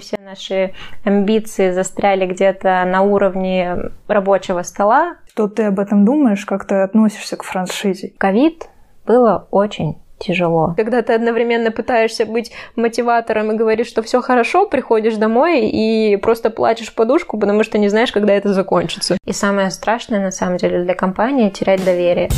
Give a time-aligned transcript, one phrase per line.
[0.00, 0.74] Все наши
[1.04, 5.16] амбиции застряли где-то на уровне рабочего стола.
[5.28, 6.44] Что ты об этом думаешь?
[6.44, 8.12] Как ты относишься к франшизе?
[8.18, 8.68] Ковид
[9.06, 10.74] было очень тяжело.
[10.76, 16.50] Когда ты одновременно пытаешься быть мотиватором и говоришь, что все хорошо, приходишь домой и просто
[16.50, 19.18] плачешь в подушку, потому что не знаешь, когда это закончится.
[19.26, 22.28] И самое страшное, на самом деле, для компании— терять доверие.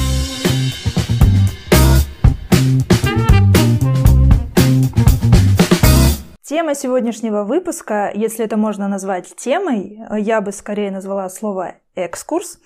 [6.48, 12.60] Тема сегодняшнего выпуска, если это можно назвать темой, я бы скорее назвала слово «экскурс».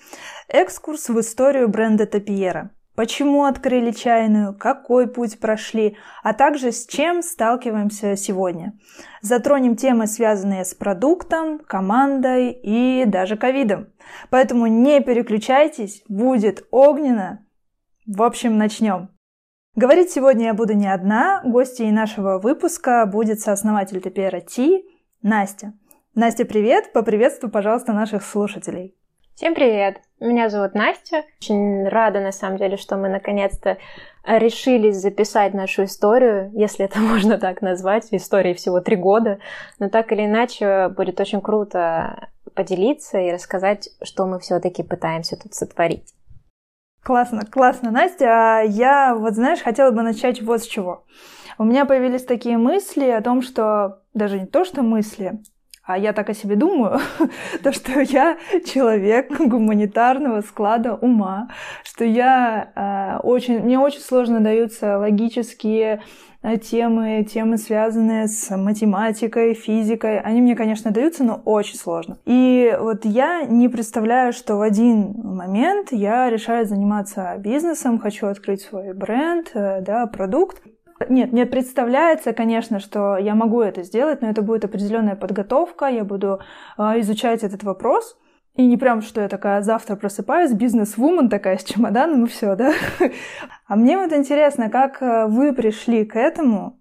[0.47, 2.69] Экскурс в историю бренда Топиера.
[2.93, 8.77] Почему открыли чайную, какой путь прошли, а также с чем сталкиваемся сегодня.
[9.23, 13.87] Затронем темы, связанные с продуктом, командой и даже ковидом.
[14.29, 17.47] Поэтому не переключайтесь, будет огненно.
[18.05, 19.09] В общем, начнем.
[19.75, 21.41] Говорить сегодня я буду не одна.
[21.45, 24.85] Гостьей нашего выпуска будет сооснователь ТПР Ти
[25.21, 25.71] Настя.
[26.13, 26.91] Настя, привет!
[26.91, 28.93] Поприветствуй, пожалуйста, наших слушателей.
[29.33, 30.01] Всем привет!
[30.19, 31.23] Меня зовут Настя.
[31.39, 33.77] Очень рада, на самом деле, что мы наконец-то
[34.25, 38.09] решились записать нашу историю, если это можно так назвать.
[38.11, 39.39] Истории всего три года.
[39.79, 45.53] Но так или иначе, будет очень круто поделиться и рассказать, что мы все-таки пытаемся тут
[45.53, 46.13] сотворить.
[47.03, 48.59] Классно, классно, Настя.
[48.59, 51.05] А я, вот знаешь, хотела бы начать вот с чего.
[51.57, 55.41] У меня появились такие мысли о том, что даже не то, что мысли,
[55.83, 56.99] а я так о себе думаю,
[57.63, 61.49] то, что я человек гуманитарного склада ума,
[61.83, 66.01] что я э, очень, мне очень сложно даются логические
[66.43, 70.19] э, темы, темы, связанные с математикой, физикой.
[70.19, 72.19] Они мне, конечно, даются, но очень сложно.
[72.25, 78.61] И вот я не представляю, что в один момент я решаю заниматься бизнесом, хочу открыть
[78.61, 80.61] свой бренд, э, да, продукт.
[81.09, 86.03] Нет, мне представляется, конечно, что я могу это сделать, но это будет определенная подготовка, я
[86.03, 86.39] буду
[86.77, 88.17] э, изучать этот вопрос.
[88.55, 92.73] И не прям, что я такая завтра просыпаюсь, бизнес-вумен такая с чемоданом и все, да?
[93.67, 96.77] А мне вот интересно, как а, вы пришли к этому,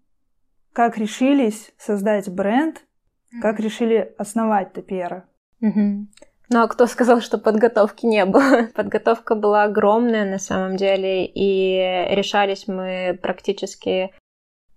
[0.73, 2.85] как решились создать бренд,
[3.41, 5.29] как решили основать Топера?
[5.63, 6.07] Mm-hmm.
[6.53, 8.67] Ну а кто сказал, что подготовки не было?
[8.75, 14.11] Подготовка была огромная на самом деле, и решались мы практически...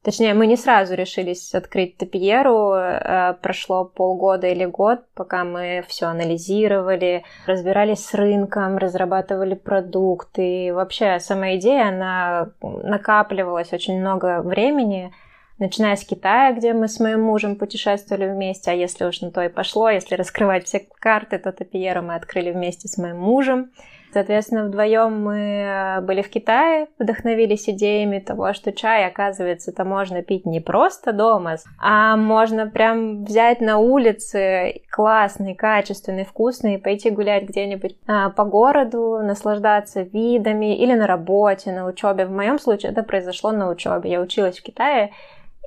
[0.04, 2.74] Точнее, мы не сразу решились открыть Топиеру.
[2.74, 10.68] Э, прошло полгода или год, пока мы все анализировали, разбирались с рынком, разрабатывали продукты.
[10.68, 15.12] И вообще, сама идея, она накапливалась очень много времени
[15.60, 19.42] начиная с Китая, где мы с моим мужем путешествовали вместе, а если уж на то
[19.42, 23.72] и пошло, если раскрывать все карты, то Топиера мы открыли вместе с моим мужем.
[24.14, 30.22] Соответственно, вдвоем мы э, были в Китае, вдохновились идеями того, что чай, оказывается, это можно
[30.22, 37.10] пить не просто дома, а можно прям взять на улице классный, качественный, вкусный и пойти
[37.10, 42.28] гулять где-нибудь а, по городу, наслаждаться видами или на работе, на учебе.
[42.28, 44.12] В моем случае это произошло на учебе.
[44.12, 45.12] Я училась в Китае,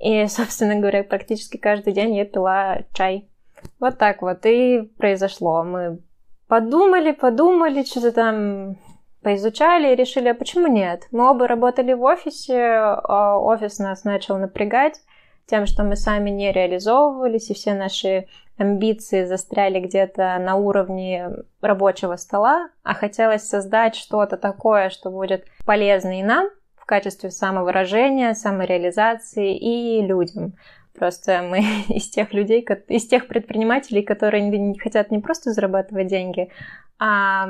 [0.00, 3.28] и, собственно говоря, практически каждый день я пила чай.
[3.80, 5.62] Вот так вот и произошло.
[5.62, 6.00] Мы
[6.48, 8.76] подумали, подумали, что-то там
[9.22, 11.08] поизучали и решили, а почему нет?
[11.10, 15.00] Мы оба работали в офисе, а офис нас начал напрягать
[15.46, 18.26] тем, что мы сами не реализовывались, и все наши
[18.58, 21.30] амбиции застряли где-то на уровне
[21.60, 26.48] рабочего стола, а хотелось создать что-то такое, что будет полезно и нам,
[26.86, 30.52] в качестве самовыражения, самореализации и людям.
[30.96, 31.58] Просто мы
[31.88, 36.48] из тех людей, из тех предпринимателей, которые не хотят не просто зарабатывать деньги,
[37.00, 37.48] а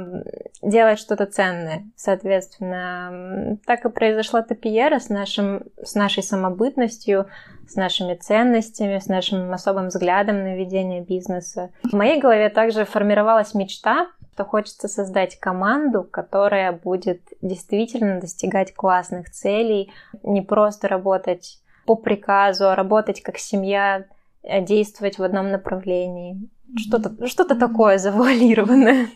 [0.62, 1.84] делать что-то ценное.
[1.96, 7.26] Соответственно, так и произошла Топиера с, нашим, с нашей самобытностью,
[7.68, 11.72] с нашими ценностями, с нашим особым взглядом на ведение бизнеса.
[11.82, 19.30] В моей голове также формировалась мечта то хочется создать команду, которая будет действительно достигать классных
[19.30, 19.92] целей,
[20.22, 24.06] не просто работать по приказу, а работать как семья,
[24.42, 26.50] э, действовать в одном направлении.
[26.76, 29.08] Что-то что такое завуалированное.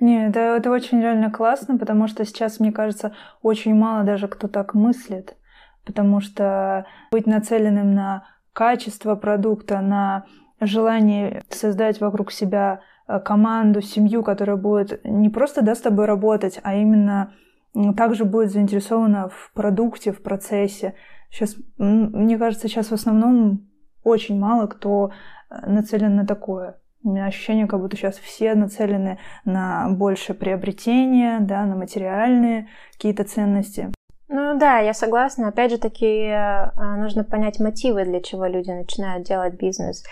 [0.00, 4.48] Не, это, это очень реально классно, потому что сейчас, мне кажется, очень мало даже кто
[4.48, 5.36] так мыслит.
[5.84, 10.24] Потому что быть нацеленным на качество продукта, на
[10.60, 16.74] желание создать вокруг себя команду, семью, которая будет не просто да, с тобой работать, а
[16.74, 17.32] именно
[17.96, 20.94] также будет заинтересована в продукте, в процессе.
[21.30, 23.68] Сейчас, мне кажется, сейчас в основном
[24.04, 25.10] очень мало кто
[25.50, 26.78] э, нацелен на такое.
[27.02, 33.24] У меня ощущение, как будто сейчас все нацелены на больше приобретения, да, на материальные какие-то
[33.24, 33.92] ценности.
[34.28, 35.48] Ну да, я согласна.
[35.48, 40.04] Опять же таки, э, нужно понять мотивы, для чего люди начинают делать бизнес.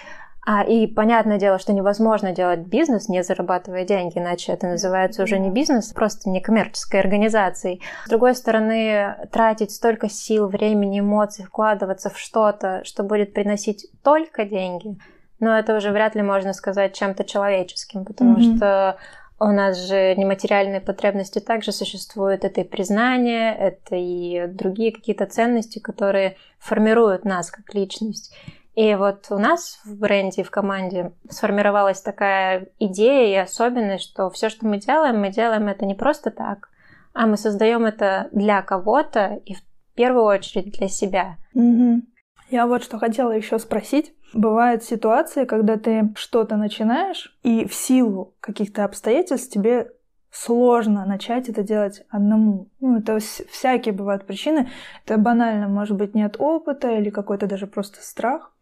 [0.45, 5.39] А, и понятное дело, что невозможно делать бизнес, не зарабатывая деньги, иначе это называется уже
[5.39, 7.81] не бизнес, просто не коммерческой организацией.
[8.07, 14.45] С другой стороны, тратить столько сил, времени, эмоций, вкладываться в что-то, что будет приносить только
[14.45, 14.99] деньги,
[15.39, 18.57] но это уже вряд ли можно сказать чем-то человеческим, потому mm-hmm.
[18.57, 18.97] что
[19.39, 22.45] у нас же нематериальные потребности также существуют.
[22.45, 28.35] Это и признание, это и другие какие-то ценности, которые формируют нас как личность.
[28.75, 34.49] И вот у нас в бренде, в команде сформировалась такая идея и особенность, что все,
[34.49, 36.71] что мы делаем, мы делаем это не просто так,
[37.13, 39.61] а мы создаем это для кого-то и в
[39.95, 41.37] первую очередь для себя.
[41.55, 42.03] Угу.
[42.51, 44.15] Я вот что хотела еще спросить.
[44.33, 49.91] Бывают ситуации, когда ты что-то начинаешь, и в силу каких-то обстоятельств тебе
[50.31, 52.69] сложно начать это делать одному.
[52.81, 54.71] Ну, это всякие бывают причины.
[55.05, 58.53] Это банально, может быть, нет опыта или какой-то даже просто страх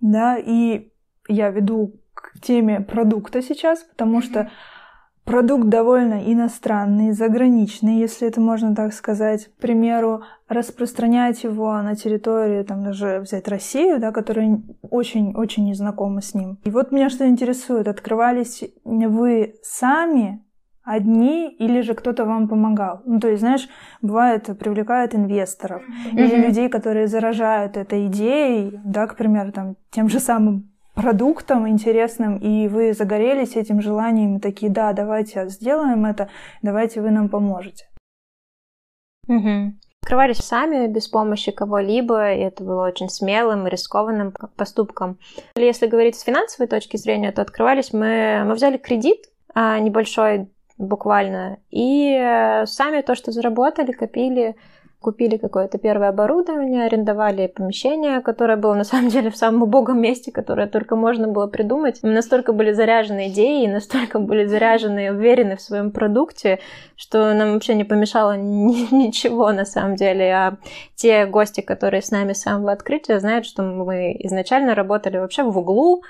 [0.00, 0.92] да, и
[1.28, 4.50] я веду к теме продукта сейчас, потому что
[5.24, 9.46] продукт довольно иностранный, заграничный, если это можно так сказать.
[9.46, 16.20] К примеру, распространять его на территории, там даже взять Россию, да, которая очень-очень не знакома
[16.20, 16.58] с ним.
[16.64, 20.43] И вот меня что интересует, открывались вы сами
[20.84, 23.00] одни или же кто-то вам помогал.
[23.06, 23.68] Ну, то есть, знаешь,
[24.02, 26.18] бывает, привлекают инвесторов mm-hmm.
[26.18, 32.36] или людей, которые заражают этой идеей, да, к примеру, там, тем же самым продуктом интересным,
[32.36, 36.28] и вы загорелись этим желанием, и такие, да, давайте сделаем это,
[36.62, 37.86] давайте вы нам поможете.
[39.26, 39.74] Угу.
[40.02, 45.18] Открывались сами, без помощи кого-либо, и это было очень смелым и рискованным поступком.
[45.56, 48.44] Если говорить с финансовой точки зрения, то открывались мы...
[48.44, 51.58] Мы взяли кредит а, небольшой буквально.
[51.70, 54.56] И э, сами то, что заработали, копили,
[55.04, 60.32] купили какое-то первое оборудование, арендовали помещение, которое было на самом деле в самом убогом месте,
[60.32, 62.00] которое только можно было придумать.
[62.02, 66.58] Мы настолько были заряжены идеей, настолько были заряжены и уверены в своем продукте,
[66.96, 70.32] что нам вообще не помешало ничего на самом деле.
[70.32, 70.56] А
[70.96, 75.58] те гости, которые с нами с самого открытия, знают, что мы изначально работали вообще в
[75.58, 76.02] углу,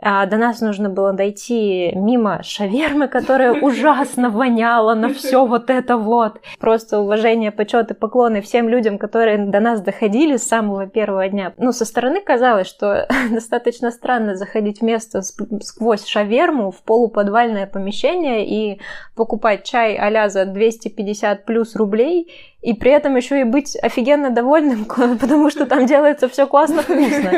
[0.00, 5.96] а до нас нужно было дойти мимо шавермы, которая ужасно воняла на все вот это
[5.96, 6.40] вот.
[6.60, 11.52] Просто уважение, почет и поклоны всем людям, которые до нас доходили с самого первого дня.
[11.58, 18.46] Ну, со стороны казалось, что достаточно странно заходить в место сквозь шаверму в полуподвальное помещение
[18.46, 18.80] и
[19.16, 24.84] покупать чай а за 250 плюс рублей, и при этом еще и быть офигенно довольным,
[25.20, 27.32] потому что там делается все классно вкусно.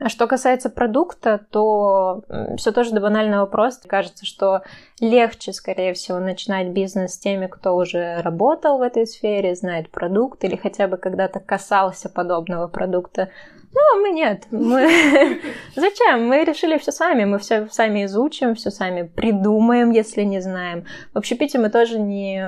[0.00, 2.22] А что касается продукта, то
[2.56, 3.86] все тоже до банального просто.
[3.86, 4.62] Кажется, что
[4.98, 10.42] легче, скорее всего, начинать бизнес с теми, кто уже работал в этой сфере, знает продукт
[10.42, 13.28] или хотя бы когда-то касался подобного продукта.
[13.72, 14.46] Ну, а мы нет.
[14.50, 14.88] Мы...
[15.76, 16.26] Зачем?
[16.26, 17.24] Мы решили все сами.
[17.24, 20.86] Мы все сами изучим, все сами придумаем, если не знаем.
[21.12, 22.42] В общепите мы тоже не...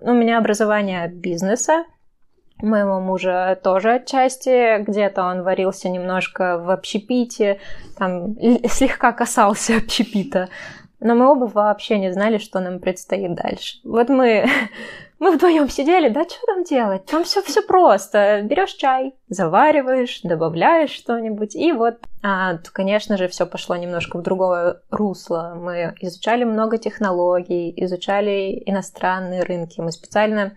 [0.00, 1.84] Ну, у меня образование бизнеса,
[2.62, 4.82] моего мужа тоже отчасти.
[4.82, 7.60] Где-то он варился немножко в общепите,
[7.98, 8.36] там
[8.68, 10.48] слегка касался общепита.
[11.00, 13.78] Но мы оба вообще не знали, что нам предстоит дальше.
[13.84, 14.46] Вот мы,
[15.18, 17.04] мы вдвоем сидели, да что там делать?
[17.04, 18.40] Там все все просто.
[18.42, 24.22] Берешь чай, завариваешь, добавляешь что-нибудь, и вот, а, то, конечно же, все пошло немножко в
[24.22, 25.54] другое русло.
[25.54, 29.80] Мы изучали много технологий, изучали иностранные рынки.
[29.80, 30.56] Мы специально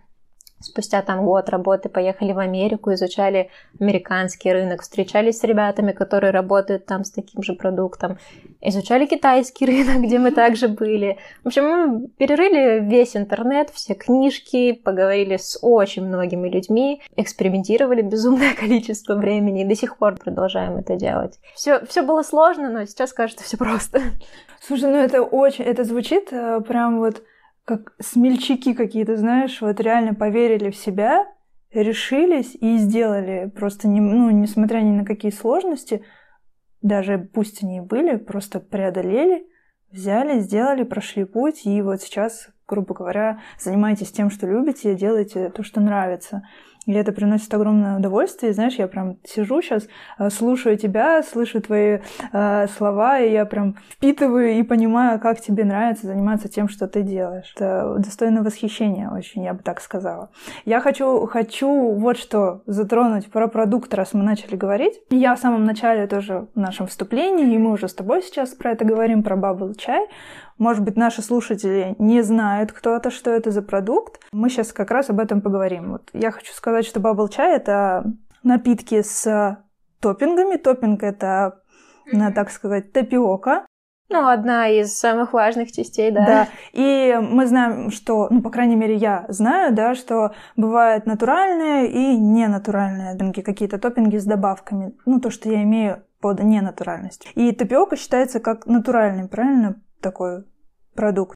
[0.59, 6.87] Спустя там год работы поехали в Америку, изучали американский рынок, встречались с ребятами, которые работают
[6.87, 8.17] там с таким же продуктом,
[8.59, 11.19] изучали китайский рынок, где мы также были.
[11.43, 18.53] В общем, мы перерыли весь интернет, все книжки, поговорили с очень многими людьми, экспериментировали безумное
[18.59, 21.39] количество времени и до сих пор продолжаем это делать.
[21.53, 24.01] Все, все было сложно, но сейчас кажется все просто.
[24.59, 27.21] Слушай, ну это очень, это звучит э, прям вот
[27.67, 31.27] как смельчаки какие-то, знаешь, вот реально поверили в себя,
[31.73, 33.51] решились и сделали.
[33.53, 36.01] Просто, не, ну, несмотря ни на какие сложности,
[36.81, 39.45] даже пусть они и были, просто преодолели,
[39.91, 45.61] взяли, сделали, прошли путь, и вот сейчас, грубо говоря, занимаетесь тем, что любите, делаете то,
[45.61, 46.47] что нравится.
[46.87, 48.53] И это приносит огромное удовольствие.
[48.53, 51.99] Знаешь, я прям сижу сейчас, э, слушаю тебя, слышу твои
[52.31, 57.01] э, слова, и я прям впитываю и понимаю, как тебе нравится заниматься тем, что ты
[57.01, 57.51] делаешь.
[57.55, 60.29] Это достойно восхищения очень, я бы так сказала.
[60.63, 64.93] Я хочу, хочу вот что затронуть про продукт, раз мы начали говорить.
[65.09, 68.71] Я в самом начале тоже в нашем вступлении, и мы уже с тобой сейчас про
[68.71, 70.07] это говорим, про bubble чай.
[70.57, 74.19] Может быть, наши слушатели не знают кто-то, что это за продукт.
[74.31, 75.91] Мы сейчас как раз об этом поговорим.
[75.91, 78.05] Вот я хочу сказать, что bubble чай это
[78.43, 79.57] напитки с
[79.99, 80.57] топпингами.
[80.57, 81.61] Топпинг это,
[82.11, 82.33] mm-hmm.
[82.33, 83.65] так сказать, тапиока.
[84.09, 86.25] Ну, одна из самых важных частей, да.
[86.25, 86.47] Да.
[86.71, 92.17] И мы знаем, что, ну, по крайней мере, я знаю, да, что бывают натуральные и
[92.17, 94.95] ненатуральные топпинги, какие-то топпинги с добавками.
[95.05, 97.27] Ну, то, что я имею под ненатуральность.
[97.35, 100.45] И тапиока считается как натуральный, правильно, такой
[100.95, 101.35] продукт?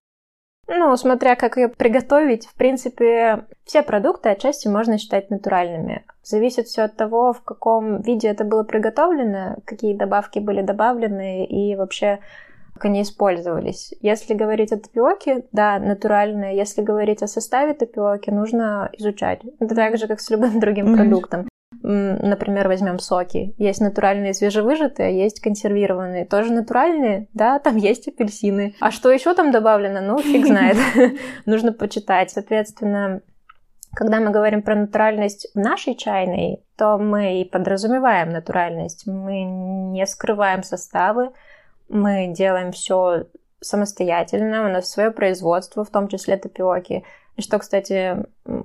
[0.67, 6.05] Ну, смотря как ее приготовить, в принципе, все продукты отчасти можно считать натуральными.
[6.23, 11.75] Зависит все от того, в каком виде это было приготовлено, какие добавки были добавлены и
[11.75, 12.19] вообще
[12.73, 13.93] как они использовались.
[14.01, 16.53] Если говорить о тапиоке, да, натуральное.
[16.53, 19.41] Если говорить о составе тапиоки, нужно изучать.
[19.59, 20.95] Это так же, как с любым другим mm-hmm.
[20.95, 21.50] продуктом.
[21.81, 23.55] Например, возьмем соки.
[23.57, 26.25] Есть натуральные свежевыжатые, а есть консервированные.
[26.25, 28.75] Тоже натуральные, да, там есть апельсины.
[28.79, 30.77] А что еще там добавлено, ну, фиг знает.
[31.45, 32.31] Нужно почитать.
[32.31, 33.21] Соответственно,
[33.93, 39.05] когда мы говорим про натуральность в нашей чайной, то мы и подразумеваем натуральность.
[39.07, 41.31] Мы не скрываем составы,
[41.89, 43.25] мы делаем все
[43.59, 47.03] самостоятельно, у нас свое производство, в том числе тапиоки.
[47.41, 48.17] И что, кстати,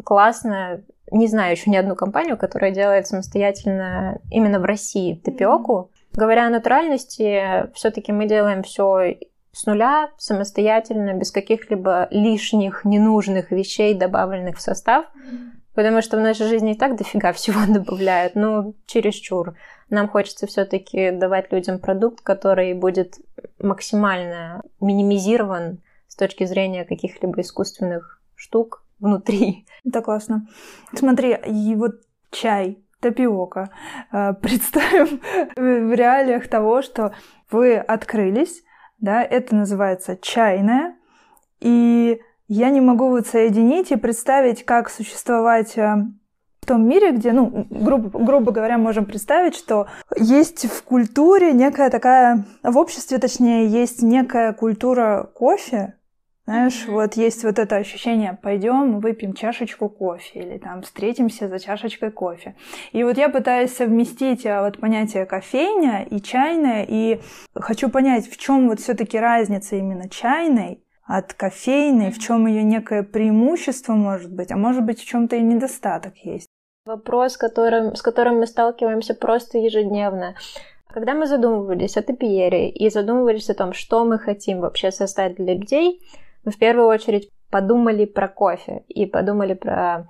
[0.04, 5.73] классно, не знаю еще ни одну компанию, которая делает самостоятельно именно в России тапиоку.
[5.73, 6.18] Mm-hmm.
[6.18, 9.16] Говоря о натуральности, все-таки мы делаем все
[9.52, 15.06] с нуля, самостоятельно, без каких-либо лишних, ненужных вещей, добавленных в состав.
[15.06, 15.50] Mm-hmm.
[15.75, 19.56] Потому что в нашей жизни и так дофига всего добавляют, ну, чересчур.
[19.88, 23.14] Нам хочется все-таки давать людям продукт, который будет
[23.59, 29.66] максимально минимизирован с точки зрения каких-либо искусственных штук внутри.
[29.85, 30.47] Это классно.
[30.95, 33.71] Смотри, и вот чай, тапиока.
[34.12, 35.21] Э, представим
[35.57, 37.12] в реалиях того, что
[37.50, 38.62] вы открылись,
[38.99, 40.97] да, это называется чайная,
[41.61, 45.97] и я не могу вот соединить и представить, как существовать э,
[46.62, 51.90] в том мире, где, ну, грубо, грубо говоря, можем представить, что есть в культуре некая
[51.90, 55.95] такая, в обществе, точнее, есть некая культура кофе,
[56.47, 56.93] знаешь, mm-hmm.
[56.93, 62.55] вот есть вот это ощущение, пойдем выпьем чашечку кофе или там встретимся за чашечкой кофе.
[62.93, 67.21] И вот я пытаюсь совместить а, вот понятие кофейня и чайная, и
[67.55, 73.03] хочу понять, в чем вот все-таки разница именно чайной от кофейной, в чем ее некое
[73.03, 76.47] преимущество может быть, а может быть в чем-то и недостаток есть.
[76.85, 80.37] Вопрос, которым, с которым мы сталкиваемся просто ежедневно.
[80.87, 85.55] Когда мы задумывались о топиере и задумывались о том, что мы хотим вообще создать для
[85.55, 86.00] людей,
[86.47, 90.07] мы в первую очередь подумали про кофе и подумали про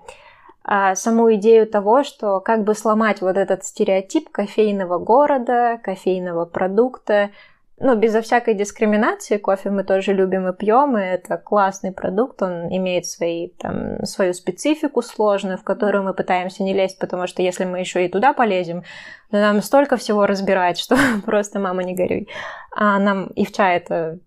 [0.63, 7.31] а, саму идею того, что как бы сломать вот этот стереотип кофейного города, кофейного продукта,
[7.79, 12.69] ну, безо всякой дискриминации, кофе мы тоже любим и пьем, и это классный продукт, он
[12.75, 17.65] имеет свои, там, свою специфику сложную, в которую мы пытаемся не лезть, потому что если
[17.65, 18.83] мы еще и туда полезем,
[19.31, 22.29] то нам столько всего разбирать, что просто мама не горюй.
[22.75, 24.19] А нам и в чай это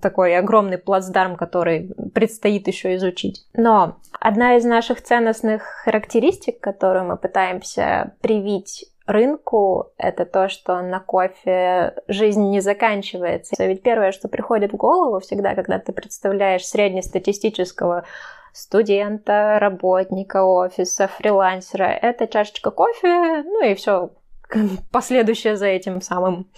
[0.00, 3.46] такой огромный плацдарм, который предстоит еще изучить.
[3.54, 11.00] Но одна из наших ценностных характеристик, которую мы пытаемся привить рынку, это то, что на
[11.00, 13.64] кофе жизнь не заканчивается.
[13.64, 18.04] Ведь первое, что приходит в голову всегда, когда ты представляешь среднестатистического
[18.52, 24.10] студента, работника офиса, фрилансера, это чашечка кофе, ну и все
[24.92, 26.48] последующее за этим самым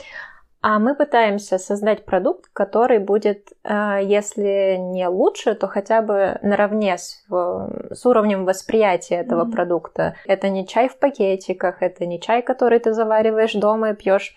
[0.63, 6.99] а мы пытаемся создать продукт, который будет, э, если не лучше, то хотя бы наравне
[6.99, 9.51] с, с уровнем восприятия этого mm-hmm.
[9.51, 10.15] продукта.
[10.25, 14.37] Это не чай в пакетиках, это не чай, который ты завариваешь дома и пьешь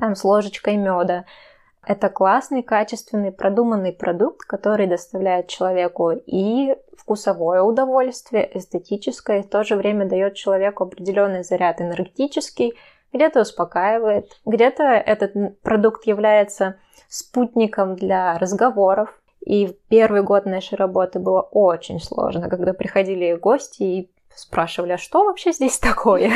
[0.00, 1.24] там с ложечкой меда.
[1.86, 9.62] Это классный, качественный, продуманный продукт, который доставляет человеку и вкусовое удовольствие, эстетическое, и в то
[9.62, 12.74] же время дает человеку определенный заряд энергетический,
[13.14, 16.76] где-то успокаивает, где-то этот продукт является
[17.08, 19.08] спутником для разговоров.
[19.40, 24.98] И в первый год нашей работы было очень сложно, когда приходили гости и спрашивали, а
[24.98, 26.32] что вообще здесь такое?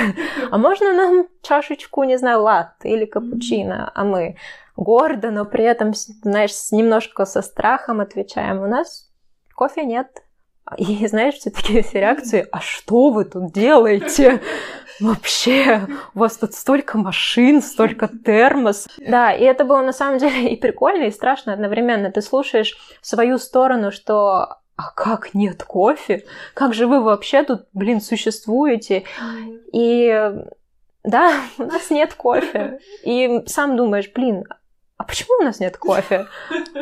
[0.51, 3.91] А можно нам чашечку, не знаю, латте или капучино?
[3.95, 4.37] А мы
[4.77, 9.11] гордо, но при этом, знаешь, немножко со страхом отвечаем, у нас
[9.55, 10.23] кофе нет.
[10.77, 14.41] И знаешь, все такие все реакции, а что вы тут делаете?
[15.01, 18.87] Вообще, у вас тут столько машин, столько термос.
[18.99, 22.11] Да, и это было на самом деле и прикольно, и страшно одновременно.
[22.11, 26.25] Ты слушаешь свою сторону, что а как нет кофе?
[26.55, 29.05] Как же вы вообще тут, блин, существуете?
[29.73, 30.33] И
[31.03, 32.79] да, у нас нет кофе.
[33.03, 34.45] И сам думаешь, блин,
[34.97, 36.27] а почему у нас нет кофе?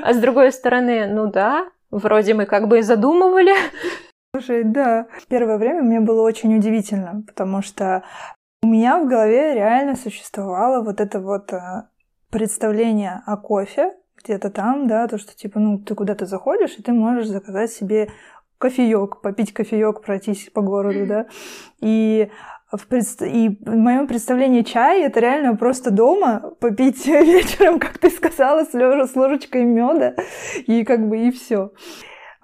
[0.02, 3.54] А с другой стороны, ну да, вроде мы как бы и задумывали,
[4.36, 5.06] Слушай, да.
[5.28, 8.04] Первое время мне было очень удивительно, потому что
[8.62, 11.84] у меня в голове реально существовало вот это вот э,
[12.30, 16.92] представление о кофе где-то там, да, то, что типа, ну, ты куда-то заходишь, и ты
[16.92, 18.10] можешь заказать себе
[18.58, 21.26] кофеек, попить кофеек, пройтись по городу, да.
[21.80, 22.30] И
[22.70, 23.06] в, пред...
[23.22, 29.16] и в моем представлении чай это реально просто дома попить вечером, как ты сказала, с,
[29.16, 30.14] ложечкой меда,
[30.66, 31.72] и как бы и все.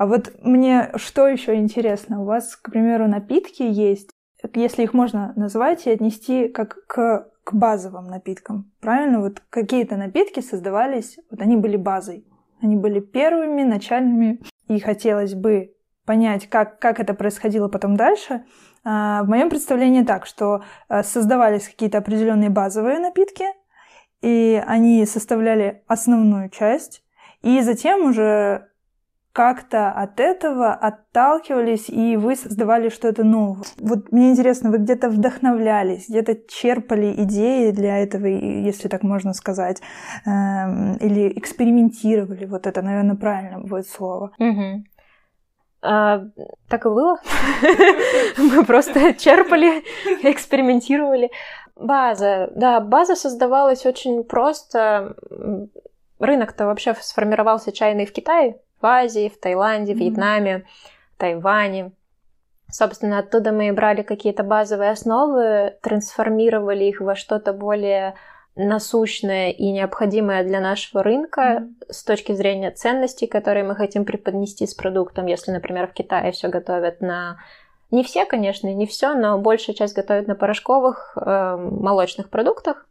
[0.03, 2.23] А вот мне что еще интересно?
[2.23, 4.11] У вас, к примеру, напитки есть,
[4.53, 8.73] если их можно назвать и отнести как к, к базовым напиткам.
[8.81, 9.21] Правильно?
[9.21, 12.27] Вот какие-то напитки создавались, вот они были базой.
[12.61, 14.41] Они были первыми, начальными.
[14.67, 15.73] И хотелось бы
[16.05, 18.45] понять, как, как это происходило потом дальше.
[18.83, 23.45] А, в моем представлении так, что а, создавались какие-то определенные базовые напитки,
[24.21, 27.05] и они составляли основную часть,
[27.43, 28.72] и затем уже
[29.33, 33.65] как-то от этого отталкивались, и вы создавали что-то новое.
[33.79, 39.81] Вот мне интересно, вы где-то вдохновлялись, где-то черпали идеи для этого, если так можно сказать,
[40.27, 44.33] эм, или экспериментировали, вот это, наверное, правильно будет слово.
[45.85, 46.25] А,
[46.69, 47.17] так и было.
[48.39, 49.83] Мы просто черпали,
[50.23, 51.31] экспериментировали.
[51.75, 55.17] База, да, база создавалась очень просто.
[56.21, 60.65] Рынок-то вообще сформировался чайный в Китае, в Азии, в Таиланде, в Вьетнаме,
[61.17, 61.93] Тайване.
[62.71, 68.15] Собственно, оттуда мы брали какие-то базовые основы, трансформировали их во что-то более
[68.57, 71.93] насущное и необходимое для нашего рынка mm-hmm.
[71.93, 75.27] с точки зрения ценностей, которые мы хотим преподнести с продуктом.
[75.27, 77.39] Если, например, в Китае все готовят на
[77.91, 82.87] не все, конечно, не все, но большая часть готовят на порошковых э, молочных продуктах,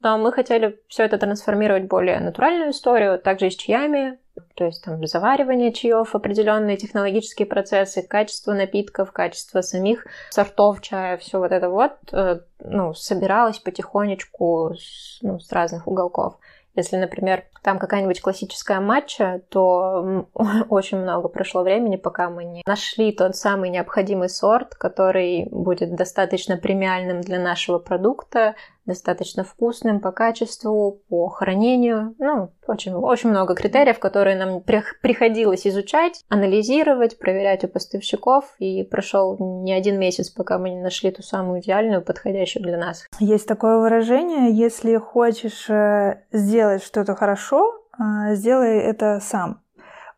[0.00, 4.18] но мы хотели все это трансформировать в более натуральную историю, также и с чаями,
[4.54, 11.38] то есть там заваривание чаев, определенные технологические процессы, качество напитков, качество самих сортов чая, все
[11.38, 16.38] вот это вот, э, ну, собиралось потихонечку с, ну, с разных уголков.
[16.74, 20.26] Если, например, там какая-нибудь классическая матча, то
[20.68, 26.56] очень много прошло времени, пока мы не нашли тот самый необходимый сорт, который будет достаточно
[26.56, 28.54] премиальным для нашего продукта,
[28.88, 32.16] достаточно вкусным по качеству, по хранению.
[32.18, 38.54] Ну, очень, очень много критериев, которые нам приходилось изучать, анализировать, проверять у поставщиков.
[38.58, 43.06] И прошел не один месяц, пока мы не нашли ту самую идеальную, подходящую для нас.
[43.20, 49.62] Есть такое выражение, если хочешь э, сделать что-то хорошо, э, сделай это сам.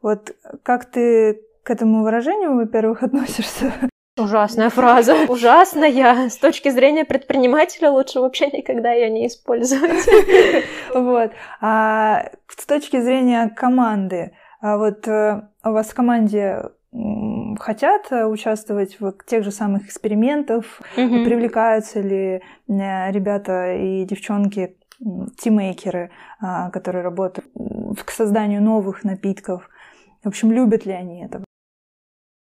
[0.00, 0.30] Вот
[0.62, 3.72] как ты к этому выражению, во-первых, относишься?
[4.16, 5.14] Ужасная фраза.
[5.28, 6.28] Ужасная.
[6.28, 10.06] С точки зрения предпринимателя лучше вообще никогда ее не использовать.
[10.94, 11.30] Вот.
[11.60, 16.64] А с точки зрения команды, а вот э, у вас в команде
[17.60, 20.64] хотят участвовать в тех же самых экспериментах,
[20.96, 24.76] mm привлекаются ли э, ребята и девчонки,
[25.38, 27.48] тиммейкеры, а, которые работают
[28.04, 29.68] к созданию новых напитков.
[30.22, 31.42] В общем, любят ли они это?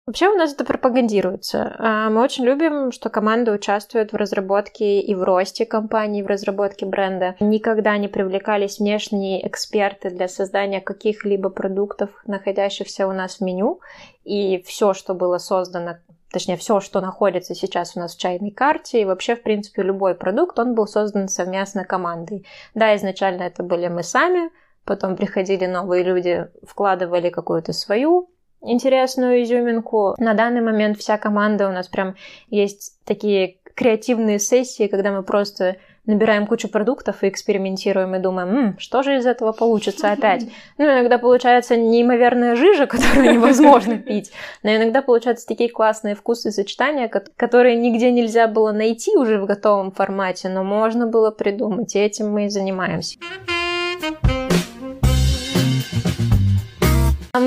[0.08, 1.76] Вообще у нас это пропагандируется.
[1.78, 6.86] А, мы очень любим, что команда участвует в разработке и в росте компании, в разработке
[6.86, 7.36] бренда.
[7.40, 13.80] Никогда не привлекались внешние эксперты для создания каких-либо продуктов, находящихся у нас в меню.
[14.24, 15.98] И все, что было создано
[16.32, 20.14] точнее, все, что находится сейчас у нас в чайной карте, и вообще, в принципе, любой
[20.14, 22.46] продукт, он был создан совместно командой.
[22.74, 24.50] Да, изначально это были мы сами,
[24.86, 28.30] потом приходили новые люди, вкладывали какую-то свою
[28.62, 30.14] интересную изюминку.
[30.18, 32.14] На данный момент вся команда у нас прям
[32.50, 35.76] есть такие креативные сессии, когда мы просто
[36.08, 40.46] набираем кучу продуктов и экспериментируем и думаем, М, что же из этого получится опять.
[40.78, 46.52] Ну, иногда получается неимоверная жижа, которую невозможно пить, но иногда получаются такие классные вкусы и
[46.52, 51.98] сочетания, которые нигде нельзя было найти уже в готовом формате, но можно было придумать, и
[51.98, 53.18] этим мы и занимаемся.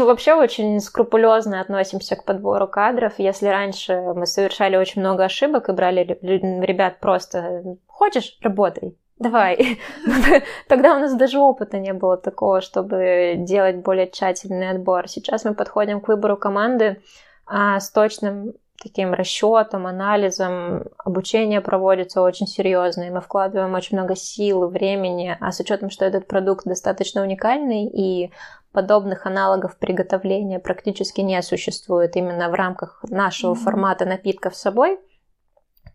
[0.02, 3.14] Мы вообще очень скрупулезно относимся к подбору кадров.
[3.20, 9.80] Если раньше мы совершали очень много ошибок и брали ребят просто «хочешь, работай», давай.
[10.68, 15.08] Тогда у нас даже опыта не было такого, чтобы делать более тщательный отбор.
[15.08, 17.00] Сейчас мы подходим к выбору команды
[17.46, 20.86] а, с точным таким расчетом, анализом.
[20.98, 26.06] Обучение проводится очень серьезно, и мы вкладываем очень много сил времени, а с учетом, что
[26.06, 28.32] этот продукт достаточно уникальный и
[28.72, 33.64] подобных аналогов приготовления практически не существует именно в рамках нашего mm-hmm.
[33.64, 35.00] формата напитков с собой,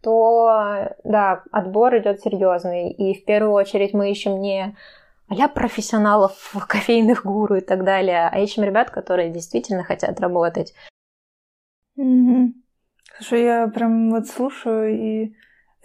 [0.02, 2.90] то да, отбор идет серьезный.
[2.90, 4.76] И в первую очередь мы ищем не
[5.28, 10.72] а профессионалов, кофейных гуру и так далее, а ищем ребят, которые действительно хотят работать
[11.96, 12.52] Угу.
[13.16, 15.34] Слушай, я прям вот слушаю и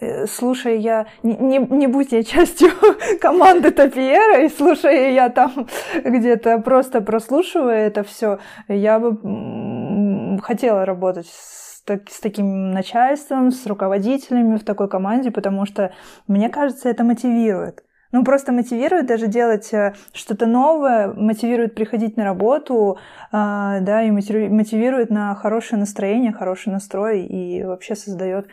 [0.02, 2.70] э, слушай, я не, не, будь я частью
[3.20, 5.68] команды Топиера, и слушая я там
[6.04, 8.38] где-то просто прослушивая это все,
[8.68, 15.92] я бы хотела работать с, с таким начальством, с руководителями в такой команде, потому что
[16.26, 17.82] мне кажется, это мотивирует.
[18.12, 22.98] Ну, просто мотивирует даже делать э, что-то новое, мотивирует приходить на работу,
[23.32, 28.48] а, да, и мотивирует на хорошее настроение, хороший настрой и вообще создает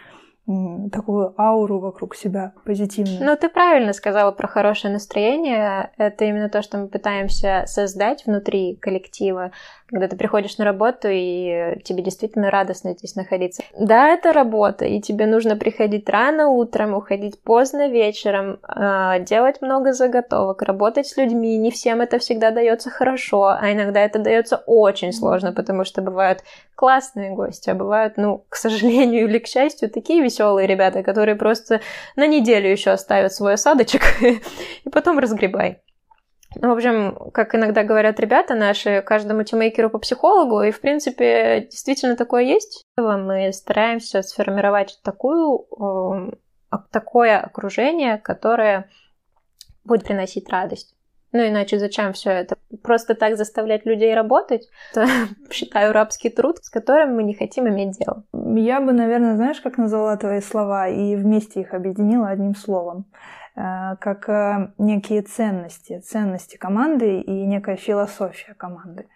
[0.91, 3.23] такую ауру вокруг себя позитивную.
[3.23, 5.91] Ну, ты правильно сказала про хорошее настроение.
[5.97, 9.51] Это именно то, что мы пытаемся создать внутри коллектива,
[9.87, 13.63] когда ты приходишь на работу, и тебе действительно радостно здесь находиться.
[13.77, 19.93] Да, это работа, и тебе нужно приходить рано утром, уходить поздно вечером, а, делать много
[19.93, 21.57] заготовок, работать с людьми.
[21.57, 26.43] Не всем это всегда дается хорошо, а иногда это дается очень сложно, потому что бывают
[26.75, 31.81] классные гости, а бывают, ну, к сожалению или к счастью, такие веселые ребята, которые просто
[32.15, 35.81] на неделю еще оставят свой осадочек и потом разгребай.
[36.55, 41.67] Ну, в общем, как иногда говорят ребята наши, каждому тиммейкеру по психологу, и, в принципе,
[41.69, 42.83] действительно такое есть.
[42.97, 45.67] Мы стараемся сформировать такую,
[46.91, 48.89] такое окружение, которое
[49.83, 50.95] будет приносить радость.
[51.31, 52.55] Ну, иначе зачем все это?
[52.81, 54.67] Просто так заставлять людей работать?
[54.91, 55.07] Это,
[55.51, 58.23] считаю, рабский труд, с которым мы не хотим иметь дело.
[58.33, 63.05] Я бы, наверное, знаешь, как назвала твои слова и вместе их объединила одним словом.
[63.59, 69.07] Э, как э, некие ценности, ценности команды и некая философия команды.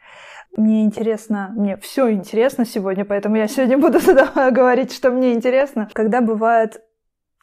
[0.57, 3.99] Мне интересно, мне все интересно сегодня, поэтому я сегодня буду
[4.51, 5.89] говорить, что мне интересно.
[5.93, 6.81] Когда бывают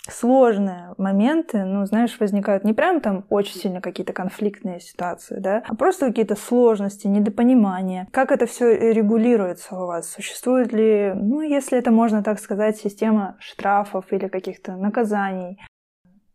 [0.08, 5.74] сложные моменты, ну, знаешь, возникают не прям там очень сильно какие-то конфликтные ситуации, да, а
[5.74, 8.08] просто какие-то сложности, недопонимания.
[8.12, 10.10] Как это все регулируется у вас?
[10.10, 15.60] Существует ли, ну, если это можно так сказать, система штрафов или каких-то наказаний?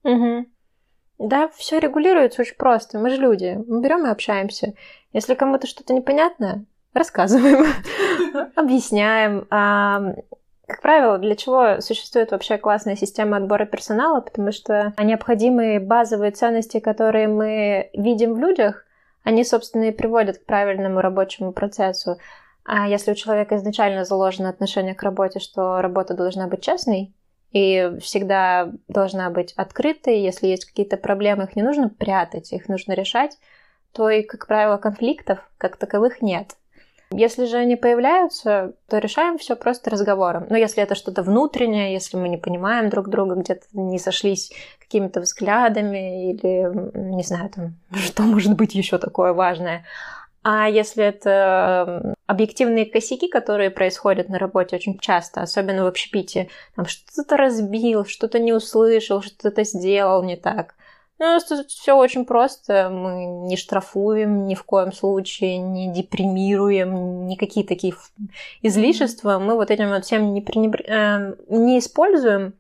[0.04, 0.46] Угу.
[1.18, 3.00] Да, все регулируется очень просто.
[3.00, 3.58] Мы же люди.
[3.68, 4.74] Мы берем и общаемся.
[5.14, 7.66] Если кому-то что-то непонятно, рассказываем,
[8.56, 9.48] объясняем.
[10.68, 14.22] Как правило, для чего существует вообще классная система отбора персонала?
[14.22, 18.86] Потому что необходимые базовые ценности, которые мы видим в людях,
[19.24, 22.18] они, собственно, и приводят к правильному рабочему процессу.
[22.64, 27.14] А если у человека изначально заложено отношение к работе, что работа должна быть честной,
[27.56, 30.20] и всегда должна быть открытой.
[30.20, 33.38] Если есть какие-то проблемы, их не нужно прятать, их нужно решать,
[33.94, 36.58] то и, как правило, конфликтов как таковых нет.
[37.12, 40.48] Если же они появляются, то решаем все просто разговором.
[40.50, 45.22] Но если это что-то внутреннее, если мы не понимаем друг друга, где-то не сошлись какими-то
[45.22, 49.86] взглядами или, не знаю, там, что может быть еще такое важное,
[50.48, 56.86] а если это объективные косяки, которые происходят на работе очень часто, особенно в общепите, там
[56.86, 60.76] что-то разбил, что-то не услышал, что-то сделал не так.
[61.18, 62.90] Ну, все очень просто.
[62.90, 67.94] Мы не штрафуем ни в коем случае, не депримируем, никакие такие
[68.62, 69.40] излишества.
[69.40, 70.82] Мы вот этим вот всем не, пренебр...
[70.82, 72.54] э, не используем.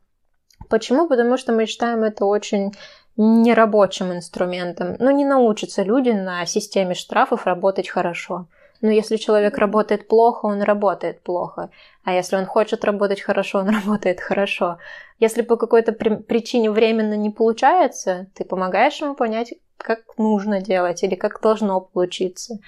[0.69, 1.07] Почему?
[1.07, 2.71] Потому что мы считаем это очень
[3.17, 4.95] нерабочим инструментом.
[4.99, 8.47] Но не научатся люди на системе штрафов работать хорошо.
[8.81, 11.69] Но если человек работает плохо, он работает плохо.
[12.03, 14.77] А если он хочет работать хорошо, он работает хорошо.
[15.19, 21.03] Если по какой-то при- причине временно не получается, ты помогаешь ему понять, как нужно делать
[21.03, 22.59] или как должно получиться.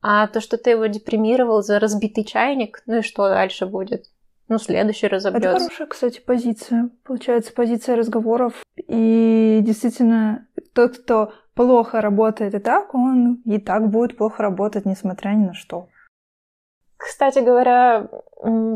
[0.00, 4.06] А то, что ты его депримировал за разбитый чайник, ну и что дальше будет?
[4.48, 5.48] Ну, следующий разобьется.
[5.50, 6.88] Это хорошая, кстати, позиция.
[7.04, 8.54] Получается, позиция разговоров.
[8.86, 15.30] И действительно, тот, кто плохо работает и так, он и так будет плохо работать, несмотря
[15.30, 15.88] ни на что.
[16.96, 18.08] Кстати говоря,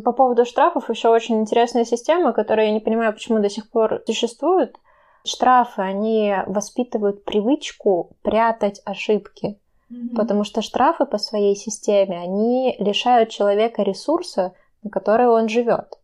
[0.05, 4.03] по поводу штрафов еще очень интересная система, которая я не понимаю, почему до сих пор
[4.07, 4.77] существует.
[5.25, 9.61] Штрафы, они воспитывают привычку прятать ошибки.
[9.91, 10.17] Mm-hmm.
[10.17, 15.99] Потому что штрафы по своей системе, они лишают человека ресурса, на которой он живет.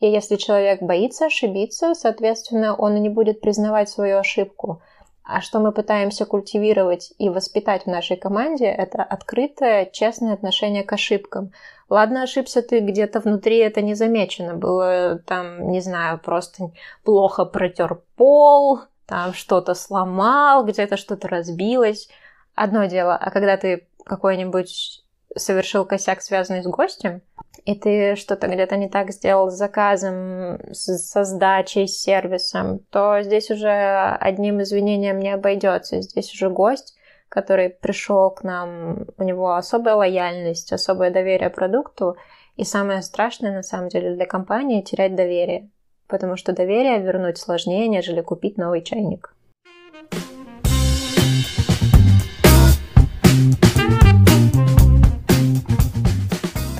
[0.00, 4.82] И если человек боится ошибиться, соответственно, он не будет признавать свою ошибку.
[5.30, 10.92] А что мы пытаемся культивировать и воспитать в нашей команде, это открытое, честное отношение к
[10.94, 11.52] ошибкам.
[11.90, 14.54] Ладно, ошибся ты где-то внутри, это не замечено.
[14.54, 16.70] Было там, не знаю, просто
[17.04, 22.08] плохо протер пол, там что-то сломал, где-то что-то разбилось.
[22.54, 25.04] Одно дело, а когда ты какой-нибудь
[25.36, 27.20] совершил косяк, связанный с гостем,
[27.64, 33.50] и ты что-то где-то не так сделал с заказом, со сдачей, с сервисом, то здесь
[33.50, 36.00] уже одним извинением не обойдется.
[36.00, 36.96] Здесь уже гость,
[37.28, 42.16] который пришел к нам, у него особая лояльность, особое доверие продукту,
[42.56, 45.70] И самое страшное, на самом деле, для компании— терять доверие.
[46.08, 49.34] Потому что доверие вернуть сложнее, нежели купить новый чайник.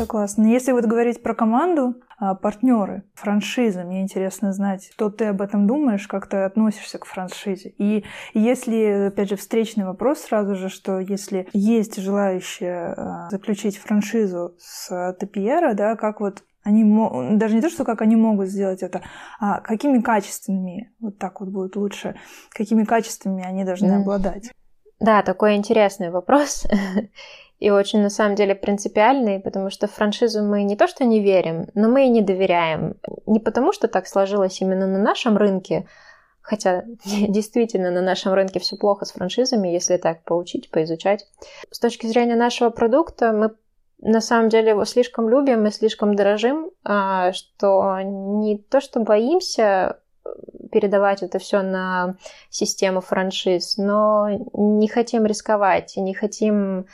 [0.08, 0.46] Классно.
[0.46, 5.68] Если вот говорить про команду, а, партнеры, франшизы, мне интересно знать, что ты об этом
[5.68, 7.72] думаешь, как ты относишься к франшизе.
[7.78, 14.56] И если, опять же, встречный вопрос сразу же, что если есть желающие а, заключить франшизу
[14.58, 16.82] с TPR, да, как вот они
[17.36, 19.02] даже не то, что как они могут сделать это,
[19.38, 22.16] а какими качествами, вот так вот будет лучше,
[22.50, 24.00] какими качествами они должны mm.
[24.00, 24.50] обладать.
[25.00, 26.66] Да, такой интересный вопрос.
[27.58, 31.20] и очень на самом деле принципиальный, потому что в франшизу мы не то что не
[31.20, 32.94] верим, но мы и не доверяем.
[33.26, 35.86] Не потому что так сложилось именно на нашем рынке,
[36.40, 41.26] хотя действительно на нашем рынке все плохо с франшизами, если так поучить, поизучать.
[41.70, 43.50] С точки зрения нашего продукта мы
[44.00, 49.98] на самом деле его слишком любим и слишком дорожим, а, что не то что боимся
[50.70, 52.14] передавать это все на
[52.50, 56.86] систему франшиз, но не хотим рисковать, не хотим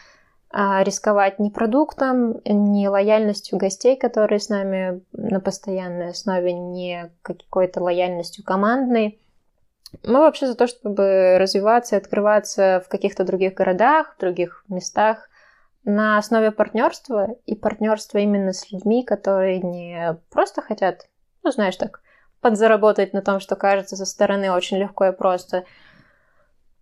[0.54, 8.44] рисковать ни продуктом, ни лояльностью гостей, которые с нами на постоянной основе, ни какой-то лояльностью
[8.44, 9.20] командной.
[10.04, 15.28] Мы вообще за то, чтобы развиваться и открываться в каких-то других городах, в других местах
[15.84, 21.08] на основе партнерства и партнерства именно с людьми, которые не просто хотят,
[21.42, 22.00] ну, знаешь, так,
[22.40, 25.64] подзаработать на том, что кажется со стороны очень легко и просто,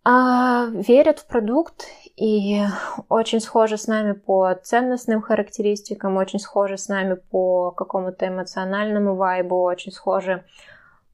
[0.05, 1.85] а верят в продукт
[2.17, 2.61] и
[3.09, 9.63] очень схожи с нами по ценностным характеристикам, очень схожи с нами по какому-то эмоциональному вайбу,
[9.63, 10.45] очень схожи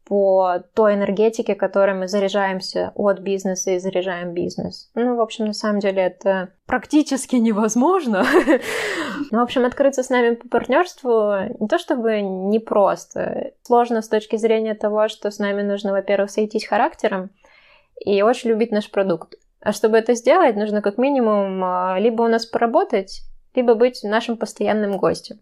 [0.08, 4.90] по той энергетике, которой мы заряжаемся от бизнеса и заряжаем бизнес.
[4.94, 8.24] Ну, в общем, на самом деле это практически невозможно.
[9.32, 13.50] Ну, в общем, открыться с нами по партнерству не то чтобы непросто.
[13.62, 17.30] Сложно с точки зрения того, что с нами нужно, во-первых, сойтись характером
[17.98, 19.34] и очень любить наш продукт.
[19.68, 23.20] А чтобы это сделать, нужно как минимум а, либо у нас поработать,
[23.54, 25.40] либо быть нашим постоянным гостем.